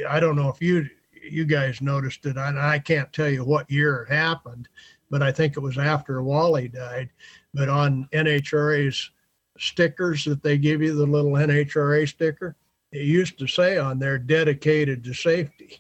[0.10, 0.90] I don't know if you
[1.24, 2.38] you guys noticed it.
[2.38, 4.68] And I can't tell you what year it happened,
[5.10, 7.10] but I think it was after Wally died.
[7.54, 9.12] But on NHRA's
[9.58, 12.56] stickers that they give you, the little NHRA sticker.
[12.92, 15.80] It used to say on there dedicated to safety.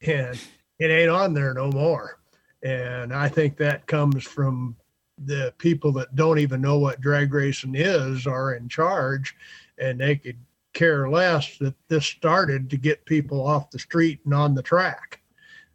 [0.00, 0.38] And
[0.78, 2.18] it ain't on there no more.
[2.62, 4.76] And I think that comes from
[5.18, 9.36] the people that don't even know what drag racing is are in charge
[9.78, 10.38] and they could
[10.72, 15.20] care less that this started to get people off the street and on the track.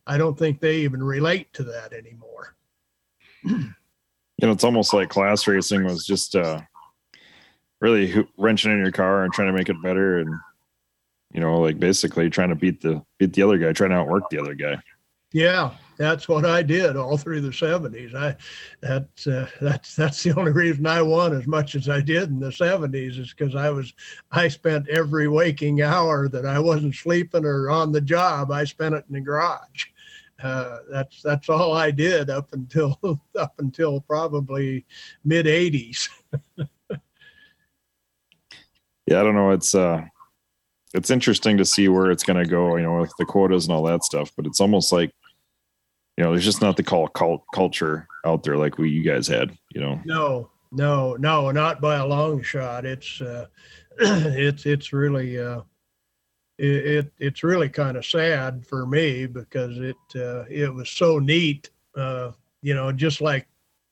[0.05, 2.55] I don't think they even relate to that anymore.
[3.43, 3.73] you
[4.41, 6.61] know, it's almost like class racing was just uh,
[7.79, 10.29] really wrenching in your car and trying to make it better, and
[11.33, 14.29] you know, like basically trying to beat the beat the other guy, trying to outwork
[14.29, 14.77] the other guy.
[15.31, 18.15] Yeah, that's what I did all through the seventies.
[18.15, 18.35] I
[18.81, 22.39] that's uh, that's that's the only reason I won as much as I did in
[22.39, 23.93] the seventies is because I was
[24.31, 28.51] I spent every waking hour that I wasn't sleeping or on the job.
[28.51, 29.85] I spent it in the garage.
[30.41, 32.99] Uh, that's that's all I did up until
[33.37, 34.85] up until probably
[35.23, 36.09] mid '80s.
[39.05, 39.51] yeah, I don't know.
[39.51, 40.01] It's uh,
[40.93, 42.75] it's interesting to see where it's going to go.
[42.75, 44.31] You know, with the quotas and all that stuff.
[44.35, 45.13] But it's almost like
[46.19, 49.25] you know, there's just not the call cult culture out there like we you guys
[49.25, 49.57] had.
[49.73, 50.01] You know.
[50.03, 52.85] No, no, no, not by a long shot.
[52.85, 53.47] It's uh,
[53.99, 55.61] it's it's really uh,
[56.57, 61.19] it, it it's really kind of sad for me because it uh, it was so
[61.19, 61.69] neat.
[61.95, 62.31] Uh,
[62.61, 63.47] you know, just like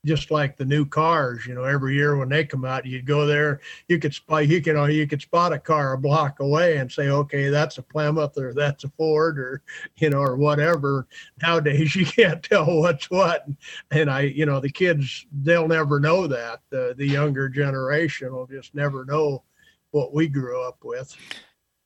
[0.05, 1.45] just like the new cars.
[1.45, 3.61] You know, every year when they come out, you'd go there.
[3.87, 6.91] You could spot you can uh, you, could spot a car a block away and
[6.91, 9.63] say, okay, that's a Plymouth or that's a Ford or
[9.97, 11.07] you know or whatever.
[11.41, 13.45] Nowadays, you can't tell what's what,
[13.91, 16.61] and I you know the kids they'll never know that.
[16.69, 19.43] The the younger generation will just never know
[19.91, 21.15] what we grew up with.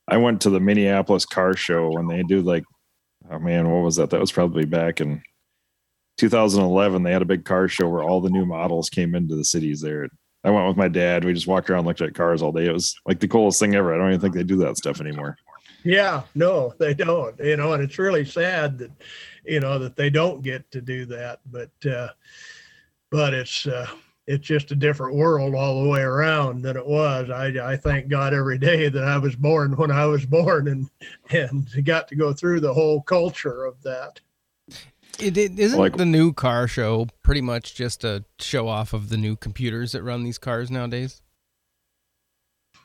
[0.08, 2.64] I went to the Minneapolis car show when they do like,
[3.30, 4.10] oh man, what was that?
[4.10, 5.24] That was probably back in
[6.18, 7.04] 2011.
[7.04, 9.82] They had a big car show where all the new models came into the cities
[9.82, 10.10] there.
[10.44, 11.24] I went with my dad.
[11.24, 12.66] We just walked around, looked at cars all day.
[12.66, 13.94] It was like the coolest thing ever.
[13.94, 15.38] I don't even think they do that stuff anymore.
[15.84, 17.40] Yeah, no, they don't.
[17.40, 18.92] You know, and it's really sad that,
[19.46, 21.40] you know, that they don't get to do that.
[21.52, 22.10] But, uh,
[23.10, 23.88] but it's, uh,
[24.28, 27.30] it's just a different world all the way around than it was.
[27.30, 30.90] I, I thank God every day that I was born when I was born and
[31.32, 34.20] and got to go through the whole culture of that.
[35.20, 39.10] It, it isn't like, the new car show pretty much just a show off of
[39.10, 41.22] the new computers that run these cars nowadays.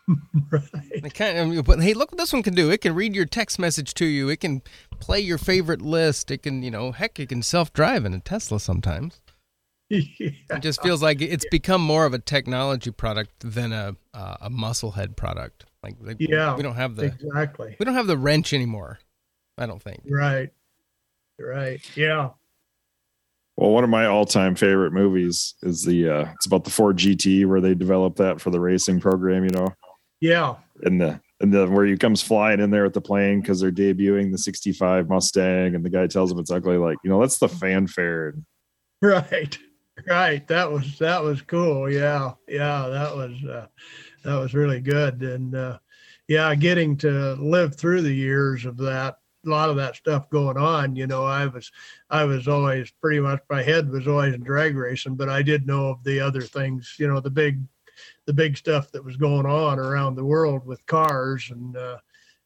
[0.50, 1.14] right.
[1.14, 2.70] Kind of, but hey, look what this one can do.
[2.70, 4.28] It can read your text message to you.
[4.28, 4.62] It can
[5.00, 6.30] play your favorite list.
[6.30, 9.20] It can, you know, heck, it can self drive in a Tesla sometimes.
[9.88, 10.30] yeah.
[10.50, 14.50] It just feels like it's become more of a technology product than a uh, a
[14.50, 15.64] musclehead product.
[15.82, 17.76] Like, like, yeah, we don't have the exactly.
[17.78, 18.98] We don't have the wrench anymore.
[19.58, 20.02] I don't think.
[20.08, 20.50] Right.
[21.38, 21.80] Right.
[21.96, 22.30] Yeah.
[23.56, 27.46] Well, one of my all-time favorite movies is the uh it's about the Ford GT
[27.46, 29.74] where they developed that for the racing program, you know.
[30.20, 30.56] Yeah.
[30.82, 33.72] And the and the where he comes flying in there with the plane because they're
[33.72, 37.38] debuting the 65 Mustang and the guy tells him it's ugly like, you know, that's
[37.38, 38.34] the fanfare.
[39.02, 39.58] Right.
[40.06, 40.46] Right.
[40.48, 41.90] That was that was cool.
[41.90, 42.32] Yeah.
[42.48, 42.88] Yeah.
[42.88, 43.66] That was uh,
[44.24, 45.22] that was really good.
[45.22, 45.78] And uh,
[46.28, 49.16] yeah, getting to live through the years of that,
[49.46, 50.96] a lot of that stuff going on.
[50.96, 51.70] You know, I was
[52.10, 55.66] I was always pretty much my head was always in drag racing, but I did
[55.66, 56.96] know of the other things.
[56.98, 57.60] You know, the big
[58.26, 61.98] the big stuff that was going on around the world with cars and uh,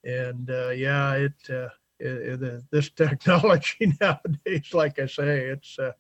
[0.05, 1.33] and uh, yeah, it.
[1.49, 1.69] Uh,
[2.03, 5.93] it, it, this technology nowadays, like I say, it's uh,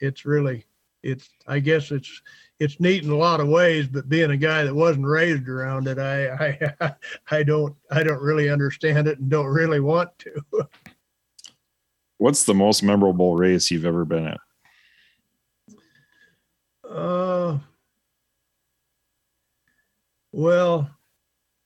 [0.00, 0.64] it's really
[1.02, 2.22] it's I guess it's
[2.58, 5.88] it's neat in a lot of ways, but being a guy that wasn't raised around
[5.88, 6.94] it, I I
[7.30, 10.42] I don't I don't really understand it and don't really want to.
[12.18, 14.40] What's the most memorable race you've ever been at?
[16.88, 17.58] Uh,
[20.30, 20.88] well,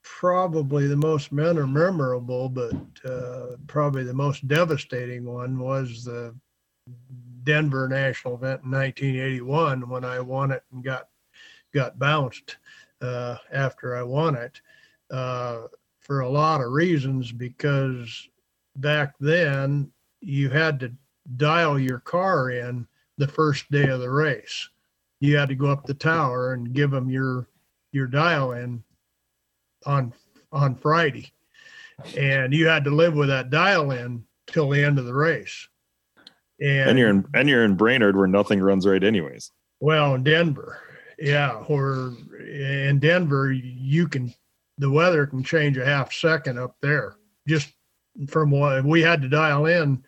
[0.02, 2.74] probably the most memorable, but
[3.04, 6.34] uh, probably the most devastating one was the
[7.46, 11.08] Denver national event in 1981 when I won it and got
[11.72, 12.56] got bounced
[13.00, 14.60] uh, after I won it
[15.10, 15.68] uh,
[16.00, 18.28] for a lot of reasons because
[18.76, 19.90] back then
[20.20, 20.92] you had to
[21.36, 22.86] dial your car in
[23.16, 24.68] the first day of the race.
[25.20, 27.48] You had to go up the tower and give them your
[27.92, 28.82] your dial in
[29.86, 30.12] on
[30.52, 31.32] on Friday,
[32.16, 35.68] and you had to live with that dial in till the end of the race.
[36.60, 39.50] And, and you're in and you're in Brainerd where nothing runs right anyways.
[39.80, 40.80] Well, in Denver,
[41.18, 44.32] yeah, or in Denver, you can
[44.78, 47.16] the weather can change a half second up there.
[47.46, 47.72] Just
[48.28, 50.02] from what we had to dial in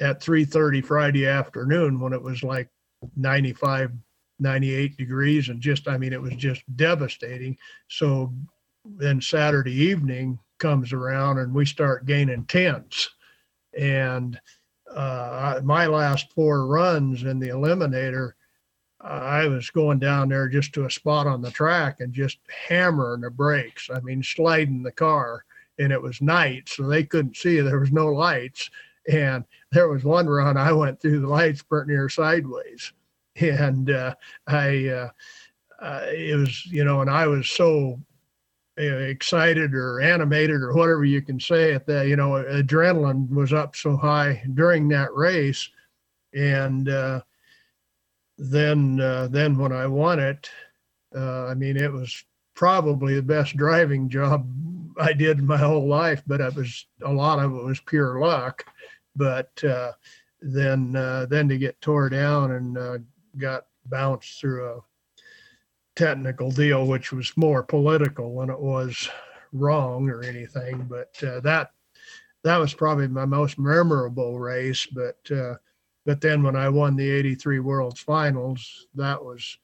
[0.00, 2.68] at 3:30 Friday afternoon when it was like
[3.16, 3.92] 95
[4.38, 7.56] 98 degrees and just, I mean, it was just devastating.
[7.88, 8.32] So
[8.84, 13.10] then Saturday evening comes around and we start gaining tenths.
[13.76, 14.40] And
[14.94, 18.32] uh, my last four runs in the eliminator,
[19.00, 22.38] I was going down there just to a spot on the track and just
[22.68, 23.88] hammering the brakes.
[23.94, 25.44] I mean, sliding the car.
[25.78, 27.60] And it was night, so they couldn't see.
[27.60, 28.68] There was no lights.
[29.10, 32.92] And there was one run I went through the lights burnt near sideways.
[33.40, 34.14] And uh,
[34.48, 35.10] I, uh,
[35.80, 38.00] uh, it was, you know, and I was so
[38.78, 43.74] excited or animated or whatever you can say at that, you know, adrenaline was up
[43.74, 45.68] so high during that race.
[46.34, 47.20] And, uh,
[48.38, 50.48] then uh, then when I won it,
[51.14, 52.24] uh, I mean it was
[52.54, 54.48] probably the best driving job
[54.98, 58.64] I did my whole life, but it was a lot of it was pure luck.
[59.16, 59.92] But uh,
[60.40, 62.98] then uh, then to get tore down and uh,
[63.36, 64.80] got bounced through a
[65.98, 69.08] technical deal, which was more political than it was
[69.52, 70.86] wrong or anything.
[70.88, 71.72] But uh, that
[72.44, 74.86] that was probably my most memorable race.
[74.86, 75.18] But
[76.06, 79.58] but then when I won the 83 Worlds Finals, that was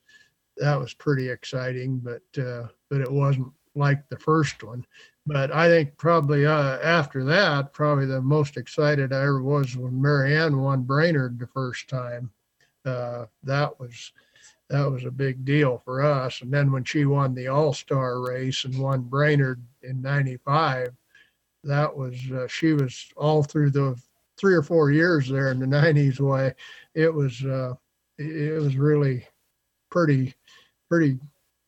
[0.59, 4.85] that was pretty exciting, but uh, but it wasn't like the first one.
[5.27, 10.01] But I think probably uh, after that, probably the most excited I ever was when
[10.01, 12.31] Marianne won Brainerd the first time.
[12.85, 14.12] Uh, that was
[14.75, 16.43] that was a big deal for us.
[16.43, 20.93] And then when she won the All Star race and won Brainerd in '95,
[21.63, 23.97] that was uh, she was all through the
[24.37, 26.55] three or four years there in the 90s way.
[26.95, 27.75] It was uh,
[28.19, 29.27] it was really
[29.91, 30.35] pretty
[30.89, 31.19] pretty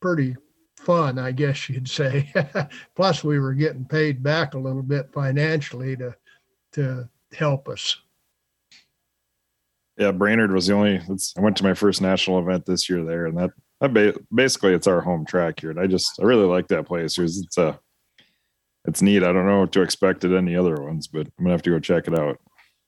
[0.00, 0.36] pretty
[0.76, 2.32] fun i guess you'd say.
[2.96, 6.14] Plus we were getting paid back a little bit financially to
[6.72, 8.00] to help us
[9.98, 11.00] yeah brainerd was the only
[11.36, 13.50] i went to my first national event this year there and that,
[13.80, 17.18] that basically it's our home track here and i just i really like that place
[17.18, 17.78] it's, it's a
[18.86, 21.50] it's neat i don't know what to expect at any other ones but i'm gonna
[21.50, 22.38] have to go check it out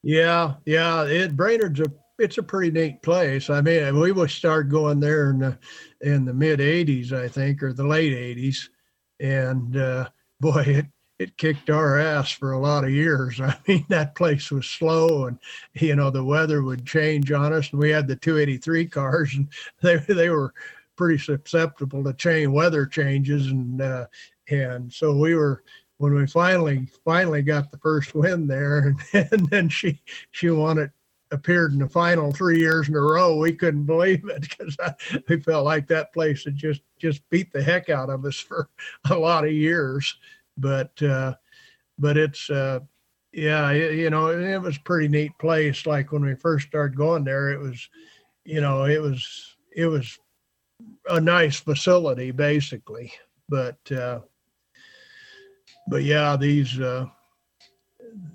[0.02, 1.04] yeah, yeah.
[1.04, 1.86] It Brainerd's a
[2.18, 3.50] it's a pretty neat place.
[3.50, 5.58] I mean, we would start going there in the
[6.00, 8.68] in the mid '80s, I think, or the late '80s,
[9.20, 10.08] and uh,
[10.40, 10.86] boy, it
[11.18, 13.40] it kicked our ass for a lot of years.
[13.42, 15.38] I mean, that place was slow, and
[15.74, 17.70] you know the weather would change on us.
[17.70, 19.48] And we had the 283 cars, and
[19.82, 20.54] they they were
[20.96, 24.06] pretty susceptible to chain weather changes, and uh,
[24.48, 25.62] and so we were
[25.98, 30.00] when we finally finally got the first win there, and, and then she
[30.30, 30.90] she won it
[31.30, 33.36] appeared in the final three years in a row.
[33.36, 34.76] We couldn't believe it because
[35.28, 38.68] we felt like that place had just just beat the heck out of us for
[39.10, 40.16] a lot of years.
[40.58, 41.34] But uh,
[41.98, 42.80] but it's uh,
[43.32, 45.86] yeah, it, you know, it was pretty neat place.
[45.86, 47.88] Like when we first started going there, it was,
[48.44, 50.18] you know, it was it was
[51.08, 53.12] a nice facility basically.
[53.48, 54.20] But uh,
[55.88, 57.06] but yeah, these uh,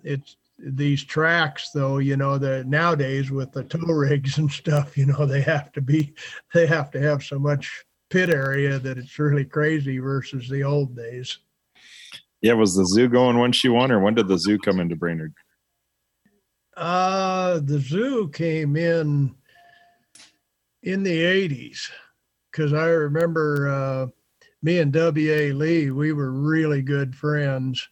[0.04, 5.06] it's these tracks though you know that nowadays with the tow rigs and stuff you
[5.06, 6.14] know they have to be
[6.54, 10.95] they have to have so much pit area that it's really crazy versus the old
[10.95, 11.40] days
[12.44, 14.95] yeah was the zoo going when she won or when did the zoo come into
[14.95, 15.34] brainerd
[16.78, 19.34] uh the zoo came in
[20.84, 21.90] in the 80s
[22.52, 24.07] because i remember uh
[24.64, 25.52] me and W.A.
[25.52, 27.88] Lee, we were really good friends.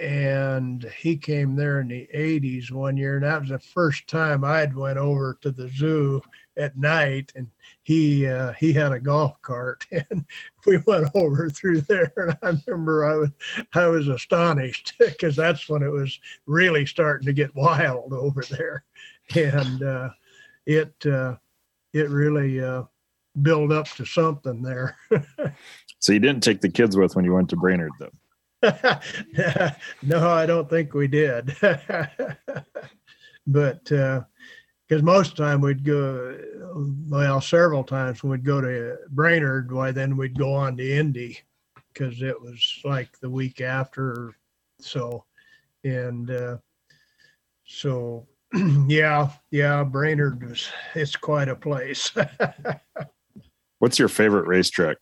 [0.00, 3.16] And he came there in the 80s one year.
[3.16, 6.22] And that was the first time I'd went over to the zoo
[6.56, 7.32] at night.
[7.34, 7.48] And
[7.82, 10.24] he uh, he had a golf cart and
[10.66, 12.12] we went over through there.
[12.16, 13.30] And I remember I was,
[13.74, 18.84] I was astonished because that's when it was really starting to get wild over there.
[19.34, 20.10] And uh,
[20.66, 21.36] it, uh,
[21.92, 22.84] it really uh,
[23.42, 24.96] built up to something there.
[26.04, 28.10] So you didn't take the kids with when you went to Brainerd, though.
[30.02, 31.56] no, I don't think we did.
[33.46, 33.90] but
[34.88, 36.38] because most of the time we'd go,
[37.08, 41.38] well, several times when we'd go to Brainerd, why then we'd go on to Indy
[41.92, 44.34] because it was like the week after.
[44.80, 45.24] So,
[45.84, 46.56] and uh,
[47.64, 48.26] so,
[48.86, 52.12] yeah, yeah, Brainerd was, it's quite a place.
[53.78, 54.98] What's your favorite racetrack?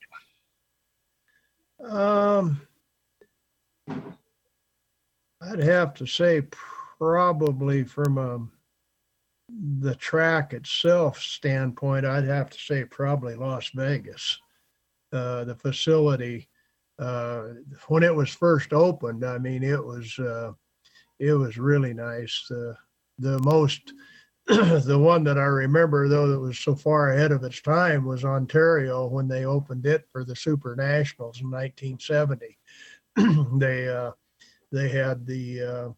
[1.85, 2.61] Um,
[5.41, 6.43] I'd have to say
[6.99, 8.53] probably from a, um,
[9.81, 14.39] the track itself standpoint, I'd have to say probably Las Vegas.
[15.13, 16.49] Uh, the facility,
[16.99, 17.49] uh,
[17.89, 20.53] when it was first opened, I mean, it was uh,
[21.19, 22.47] it was really nice.
[22.49, 22.77] The
[23.19, 23.93] the most
[24.47, 28.25] the one that I remember, though, that was so far ahead of its time was
[28.25, 32.59] Ontario when they opened it for the Super Nationals in 1970.
[33.59, 34.13] they uh,
[34.73, 35.95] they had the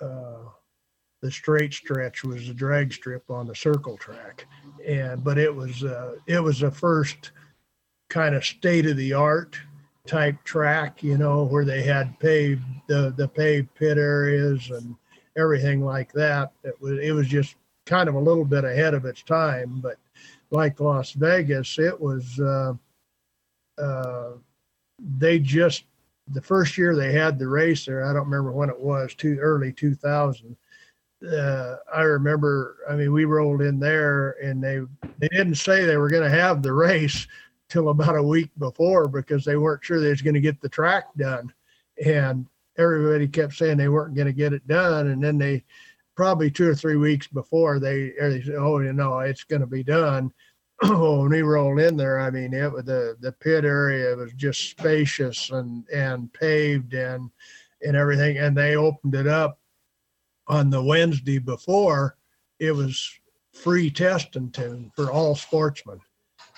[0.00, 0.44] uh, uh,
[1.20, 4.46] the straight stretch was a drag strip on the circle track,
[4.86, 7.32] and but it was uh, it was a first
[8.08, 9.58] kind of state of the art
[10.06, 14.96] type track, you know, where they had paved the the paved pit areas and
[15.36, 16.52] everything like that.
[16.64, 17.56] It was it was just
[17.86, 19.98] kind of a little bit ahead of its time, but
[20.50, 22.72] like Las Vegas, it was uh,
[23.80, 24.32] uh,
[25.18, 25.84] they just
[26.32, 28.04] the first year they had the race there.
[28.04, 30.56] I don't remember when it was, too early 2000.
[31.26, 32.78] Uh, I remember.
[32.88, 34.80] I mean, we rolled in there, and they
[35.18, 37.26] they didn't say they were going to have the race
[37.68, 40.68] till about a week before because they weren't sure they was going to get the
[40.68, 41.52] track done,
[42.04, 42.46] and
[42.78, 45.62] everybody kept saying they weren't going to get it done, and then they
[46.16, 49.66] probably two or three weeks before they, they said, oh, you know, it's going to
[49.66, 50.32] be done.
[50.82, 54.70] when we rolled in there, I mean, it was the the pit area was just
[54.70, 57.30] spacious and and paved and
[57.82, 59.59] and everything, and they opened it up
[60.50, 62.16] on the Wednesday before.
[62.58, 63.10] It was
[63.54, 66.00] free testing tune for all sportsmen,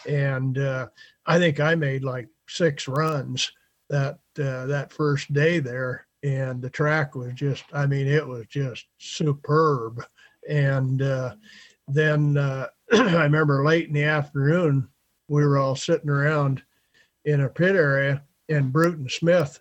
[0.09, 0.89] and uh,
[1.27, 3.53] I think I made like six runs
[3.89, 8.47] that uh, that first day there, and the track was just i mean it was
[8.47, 10.05] just superb
[10.49, 11.35] and uh,
[11.89, 14.89] then uh, i remember late in the afternoon
[15.29, 16.63] we were all sitting around
[17.25, 19.61] in a pit area and bruton smith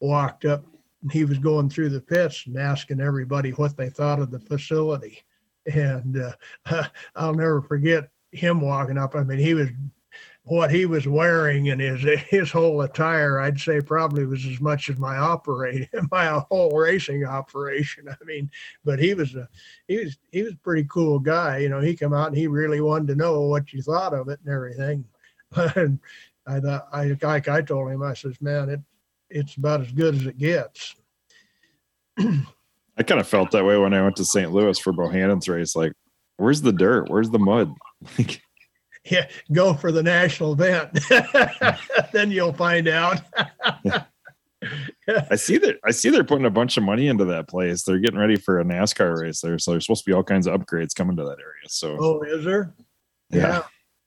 [0.00, 0.64] walked up
[1.10, 5.22] he was going through the pits and asking everybody what they thought of the facility
[5.72, 6.84] and uh,
[7.16, 9.68] i'll never forget him walking up i mean he was
[10.44, 14.88] what he was wearing and his his whole attire, I'd say probably was as much
[14.88, 18.08] as my operate my whole racing operation.
[18.08, 18.50] I mean,
[18.84, 19.48] but he was a
[19.88, 21.58] he was he was a pretty cool guy.
[21.58, 24.28] You know, he come out and he really wanted to know what you thought of
[24.28, 25.04] it and everything.
[25.76, 25.98] and
[26.46, 28.80] I thought I like I told him, I says, man, it
[29.32, 30.94] it's about as good as it gets.
[32.18, 34.52] I kind of felt that way when I went to St.
[34.52, 35.74] Louis for Bohannon's race.
[35.74, 35.92] Like,
[36.36, 37.08] where's the dirt?
[37.08, 37.72] Where's the mud?
[39.04, 40.98] yeah, go for the national event.
[42.12, 43.20] then you'll find out.
[45.30, 47.82] I see that I see they're putting a bunch of money into that place.
[47.82, 49.58] They're getting ready for a NASCAR race there.
[49.58, 51.68] So there's supposed to be all kinds of upgrades coming to that area.
[51.68, 52.74] So Oh, is there?
[53.30, 53.38] Yeah.
[53.40, 53.62] Yeah.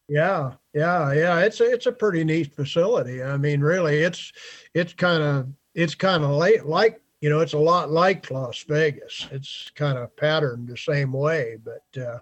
[0.08, 0.54] Yeah.
[0.74, 1.14] Yeah.
[1.14, 1.40] Yeah.
[1.40, 3.24] It's a it's a pretty neat facility.
[3.24, 4.32] I mean, really it's
[4.74, 8.64] it's kind of it's kind of late like you know, it's a lot like Las
[8.68, 9.28] Vegas.
[9.32, 12.20] It's kind of patterned the same way, but uh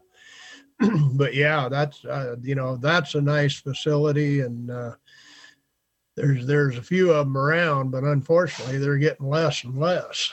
[1.13, 4.95] but yeah, that's uh, you know that's a nice facility, and uh,
[6.15, 10.31] there's there's a few of them around, but unfortunately they're getting less and less.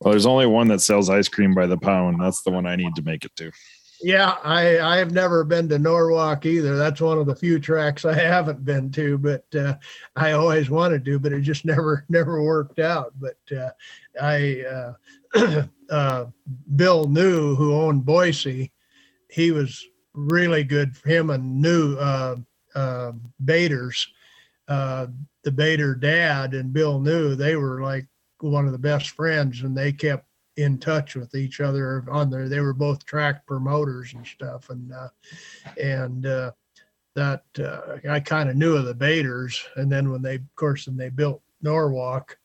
[0.00, 2.20] Well, there's only one that sells ice cream by the pound.
[2.20, 3.50] That's the one I need to make it to.
[4.02, 6.76] Yeah, I I have never been to Norwalk either.
[6.76, 9.76] That's one of the few tracks I haven't been to, but uh,
[10.16, 13.14] I always wanted to, but it just never never worked out.
[13.20, 13.70] But uh,
[14.20, 14.94] I
[15.34, 16.26] uh, uh
[16.76, 18.72] Bill New, who owned Boise,
[19.30, 22.36] he was really good for him and New uh,
[22.74, 24.06] uh, Baders,
[24.68, 25.06] uh,
[25.42, 28.06] the Bader dad and Bill New they were like
[28.40, 30.26] one of the best friends, and they kept
[30.56, 32.48] in touch with each other on there.
[32.48, 35.08] They were both track promoters and stuff, and uh,
[35.80, 36.52] and uh,
[37.14, 40.86] that uh, I kind of knew of the Baders, and then when they, of course,
[40.86, 42.38] when they built Norwalk,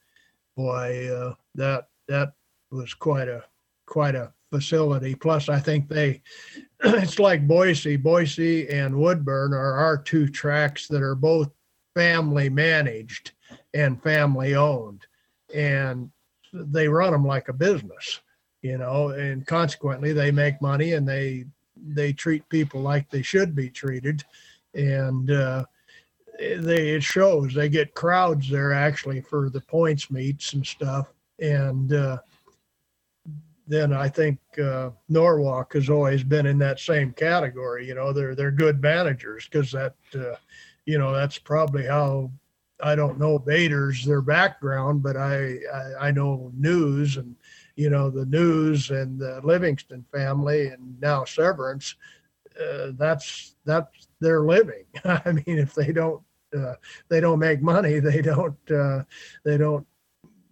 [0.56, 2.34] boy, uh, that that
[2.72, 3.44] was quite a
[3.86, 5.16] quite a facility.
[5.16, 6.22] Plus, I think they,
[6.84, 11.52] it's like Boise, Boise and Woodburn are our two tracks that are both
[11.96, 13.32] family managed
[13.74, 15.06] and family owned.
[15.54, 16.12] And
[16.54, 18.22] they run them like a business,
[18.62, 21.46] you know, and consequently they make money and they,
[21.76, 24.24] they treat people like they should be treated.
[24.74, 25.66] And, uh,
[26.40, 31.12] they it shows they get crowds there actually for the points meets and stuff
[31.42, 32.18] and uh,
[33.68, 37.88] then I think uh, Norwalk has always been in that same category.
[37.88, 40.36] You know, they're they're good managers because that, uh,
[40.86, 42.32] you know, that's probably how
[42.82, 47.36] I don't know Bader's their background, but I, I, I know News and
[47.76, 51.96] you know the News and the Livingston family and now Severance.
[52.60, 54.86] Uh, that's that's their living.
[55.06, 56.22] I mean, if they don't
[56.58, 56.76] uh,
[57.10, 59.04] they don't make money, they don't uh,
[59.44, 59.86] they don't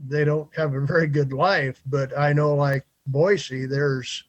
[0.08, 1.82] they don't have a very good life.
[1.86, 4.26] But I know like Boise, there's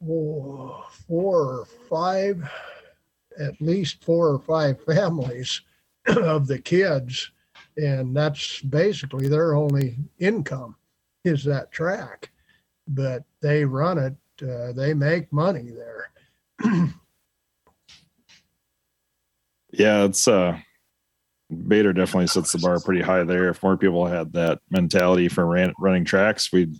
[0.00, 2.48] four, four or five,
[3.38, 5.62] at least four or five families
[6.16, 7.30] of the kids,
[7.76, 10.76] and that's basically their only income
[11.24, 12.30] is that track.
[12.86, 14.14] but they run it.
[14.42, 16.10] Uh, they make money there.
[19.72, 20.58] yeah, it's uh
[21.68, 23.48] Bader definitely sets the bar pretty high there.
[23.48, 26.74] If more people had that mentality for ran, running tracks, we'd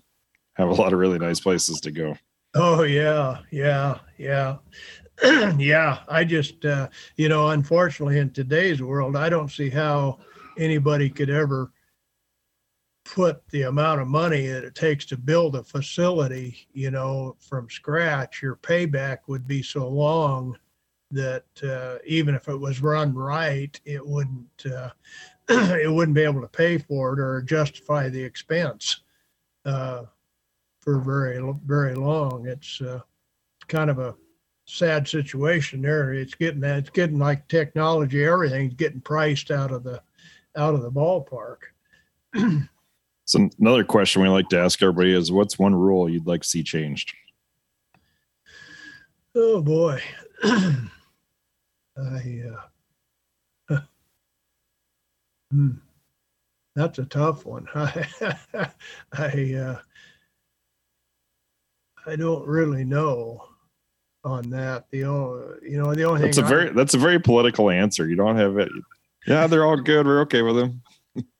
[0.56, 2.16] have a lot of really nice places to go.
[2.54, 4.56] Oh yeah, yeah, yeah.
[5.58, 10.18] yeah, I just uh, you know, unfortunately in today's world, I don't see how
[10.58, 11.70] anybody could ever
[13.04, 17.68] put the amount of money that it takes to build a facility, you know, from
[17.68, 20.56] scratch, your payback would be so long
[21.10, 24.90] that uh, even if it was run right, it wouldn't uh,
[25.48, 29.02] it wouldn't be able to pay for it or justify the expense
[29.64, 30.02] uh,
[30.80, 32.46] for very very long.
[32.48, 33.00] It's uh,
[33.68, 34.14] kind of a
[34.66, 36.12] sad situation there.
[36.12, 40.02] It's getting that it's getting like technology, everything's getting priced out of the
[40.56, 41.58] out of the ballpark.
[43.24, 46.48] so another question we like to ask everybody is what's one rule you'd like to
[46.48, 47.14] see changed?
[49.34, 50.00] Oh boy.
[51.96, 52.42] I
[53.70, 53.78] uh,
[55.50, 55.70] hmm,
[56.74, 57.68] that's a tough one.
[57.74, 58.06] I
[59.12, 59.78] I uh,
[62.06, 63.53] I don't really know
[64.24, 64.86] on that.
[64.90, 68.08] The only you know the only that's a very that's a very political answer.
[68.08, 68.70] You don't have it.
[69.26, 70.06] Yeah, they're all good.
[70.06, 70.82] We're okay with them.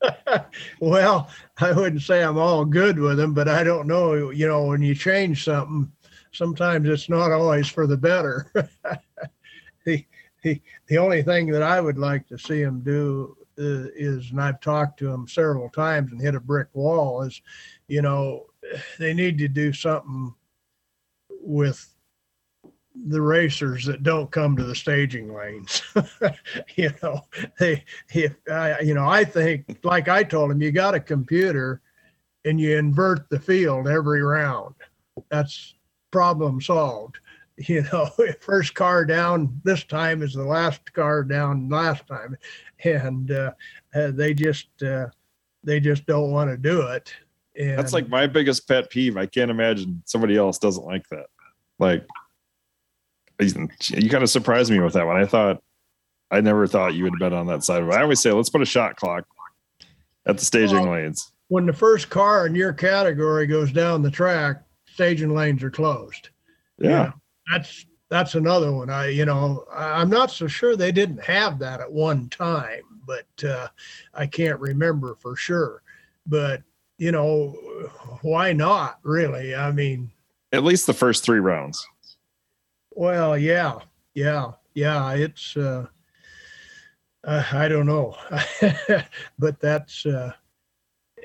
[0.81, 1.29] well,
[1.61, 4.31] I wouldn't say I'm all good with them, but I don't know.
[4.31, 5.91] You know, when you change something,
[6.33, 8.51] sometimes it's not always for the better.
[9.85, 10.05] the
[10.43, 14.41] the the only thing that I would like to see him do uh, is, and
[14.41, 17.41] I've talked to him several times and hit a brick wall, is,
[17.87, 18.47] you know,
[18.99, 20.35] they need to do something
[21.41, 21.94] with
[22.95, 25.83] the racers that don't come to the staging lanes.
[26.77, 27.23] you know,
[27.59, 31.81] they if I you know I think like I told him, you got a computer
[32.45, 34.75] and you invert the field every round.
[35.31, 35.75] That's
[36.11, 37.19] problem solved.
[37.57, 38.11] You know,
[38.41, 42.37] first car down this time is the last car down last time,
[42.83, 43.53] and uh,
[43.95, 45.07] uh, they just uh,
[45.63, 47.15] they just don't want to do it.
[47.57, 49.17] And That's like my biggest pet peeve.
[49.17, 51.27] I can't imagine somebody else doesn't like that.
[51.79, 52.05] Like
[53.41, 55.17] you kind of surprised me with that one.
[55.17, 55.63] I thought
[56.31, 57.95] I never thought you would bet on that side of it.
[57.95, 59.25] I always say let's put a shot clock
[60.27, 61.33] at the staging well, lanes.
[61.49, 66.31] When the first car in your category goes down the track, staging lanes are closed.
[66.79, 66.89] Yeah.
[66.89, 67.13] yeah
[67.51, 68.91] that's that's another one.
[68.91, 73.27] I you know I'm not so sure they didn't have that at one time, but
[73.45, 73.69] uh,
[74.15, 75.83] I can't remember for sure.
[76.27, 76.63] But
[76.99, 77.51] you know
[78.23, 78.99] why not?
[79.03, 80.11] Really, I mean,
[80.53, 81.87] at least the first three rounds.
[82.97, 83.81] Well, yeah,
[84.15, 85.13] yeah, yeah.
[85.15, 85.87] It's uh,
[87.25, 88.17] uh I don't know,
[89.39, 90.33] but that's uh,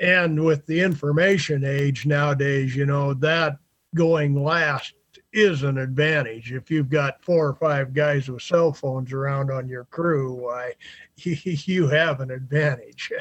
[0.02, 3.58] and with the information age nowadays, you know that
[3.96, 4.96] going last
[5.32, 6.52] is an advantage.
[6.52, 10.74] If you've got four or five guys with cell phones around on your crew, why
[11.18, 13.12] you have an advantage.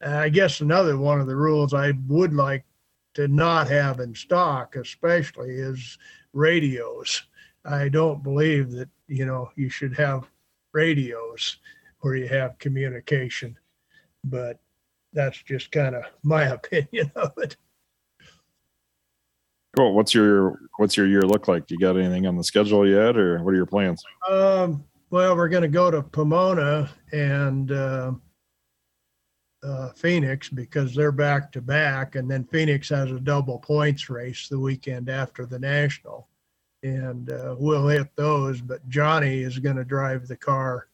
[0.00, 2.64] I guess another one of the rules I would like
[3.14, 5.98] to not have in stock, especially, is
[6.32, 7.24] radios.
[7.64, 10.28] I don't believe that you know you should have
[10.72, 11.58] radios
[12.00, 13.56] where you have communication,
[14.24, 14.58] but
[15.12, 17.56] that's just kind of my opinion of it.
[19.76, 19.94] Cool.
[19.94, 21.70] What's your what's your year look like?
[21.70, 24.02] You got anything on the schedule yet, or what are your plans?
[24.28, 28.12] Um, well, we're going to go to Pomona and uh,
[29.64, 34.48] uh, Phoenix because they're back to back, and then Phoenix has a double points race
[34.48, 36.28] the weekend after the national,
[36.84, 38.60] and uh, we'll hit those.
[38.60, 40.86] But Johnny is going to drive the car,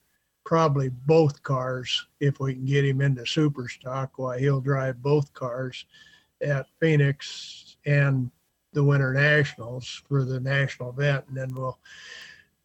[0.45, 4.13] probably both cars if we can get him into super stock.
[4.17, 5.85] Why he'll drive both cars
[6.41, 8.31] at Phoenix and
[8.73, 11.79] the winter nationals for the national event, and then we'll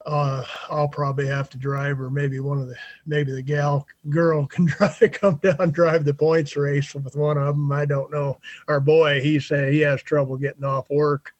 [0.06, 2.76] uh, I'll probably have to drive, or maybe one of the
[3.08, 7.56] maybe the gal girl can drive, come down drive the points race with one of
[7.56, 7.72] them.
[7.72, 8.40] I don't know.
[8.68, 11.34] Our boy, he say he has trouble getting off work,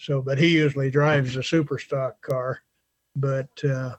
[0.00, 2.60] so but he usually drives a super stock car,
[3.14, 3.94] but uh,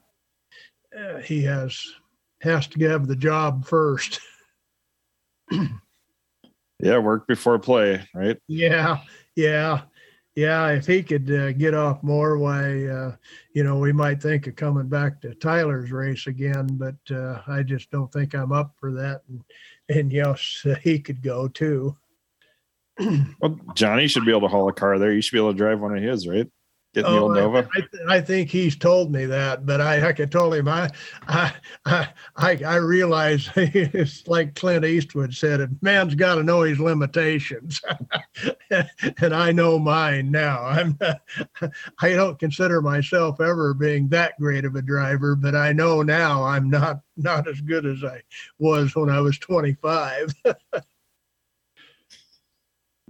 [0.97, 1.79] uh he has
[2.41, 4.19] has to have the job first.
[6.79, 8.37] yeah, work before play, right?
[8.47, 8.99] Yeah,
[9.35, 9.83] yeah
[10.35, 13.15] yeah, if he could uh, get off more, why, uh,
[13.53, 17.63] you know, we might think of coming back to Tyler's race again, but uh, I
[17.63, 19.23] just don't think I'm up for that.
[19.27, 19.43] And,
[19.89, 21.97] and yes, he could go too.
[22.99, 25.11] Well, Johnny should be able to haul a car there.
[25.11, 26.47] You should be able to drive one of his, right?
[26.93, 27.69] Getting the oh, old I- Nova.
[27.73, 30.89] I, th- I think he's told me that, but I, I could told him I,
[31.25, 31.53] I,
[31.85, 36.81] I, I I realize it's like Clint Eastwood said, a man's got to know his
[36.81, 37.79] limitations,
[39.21, 40.65] and I know mine now.
[40.65, 40.99] I'm,
[42.01, 46.43] I don't consider myself ever being that great of a driver, but I know now
[46.43, 48.21] I'm not not as good as I
[48.59, 50.33] was when I was 25.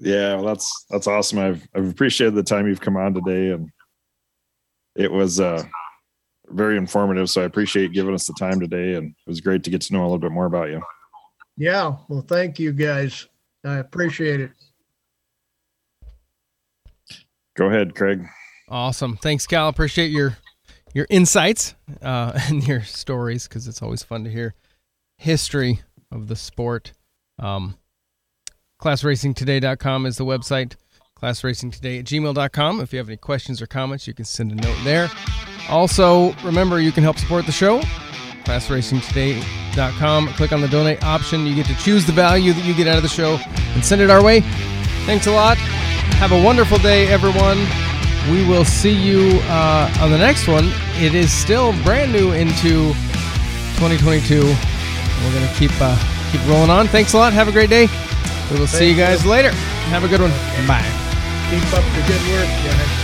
[0.01, 1.37] Yeah, well, that's that's awesome.
[1.37, 3.69] I've I've appreciated the time you've come on today, and
[4.95, 5.63] it was uh
[6.47, 7.29] very informative.
[7.29, 9.93] So I appreciate giving us the time today, and it was great to get to
[9.93, 10.81] know a little bit more about you.
[11.55, 13.27] Yeah, well, thank you guys.
[13.63, 14.51] I appreciate it.
[17.55, 18.25] Go ahead, Craig.
[18.69, 19.17] Awesome.
[19.17, 19.67] Thanks, Cal.
[19.67, 20.35] Appreciate your
[20.95, 24.55] your insights uh, and your stories because it's always fun to hear
[25.19, 26.93] history of the sport.
[27.37, 27.77] Um,
[28.81, 30.75] ClassRacingToday.com is the website.
[31.21, 32.81] ClassRacingToday at gmail.com.
[32.81, 35.09] If you have any questions or comments, you can send a note there.
[35.69, 37.79] Also, remember you can help support the show.
[38.45, 40.27] ClassRacingToday.com.
[40.29, 41.45] Click on the donate option.
[41.45, 43.39] You get to choose the value that you get out of the show
[43.75, 44.41] and send it our way.
[45.05, 45.57] Thanks a lot.
[46.17, 47.59] Have a wonderful day, everyone.
[48.31, 50.71] We will see you uh, on the next one.
[50.95, 52.93] It is still brand new into
[53.77, 54.41] 2022.
[54.43, 55.97] We're gonna keep uh,
[56.31, 56.87] keep rolling on.
[56.87, 57.33] Thanks a lot.
[57.33, 57.87] Have a great day.
[58.51, 59.51] We will see you guys later.
[59.91, 60.31] Have a good one.
[60.67, 60.83] Bye.
[61.49, 63.00] Keep up the good work, guys.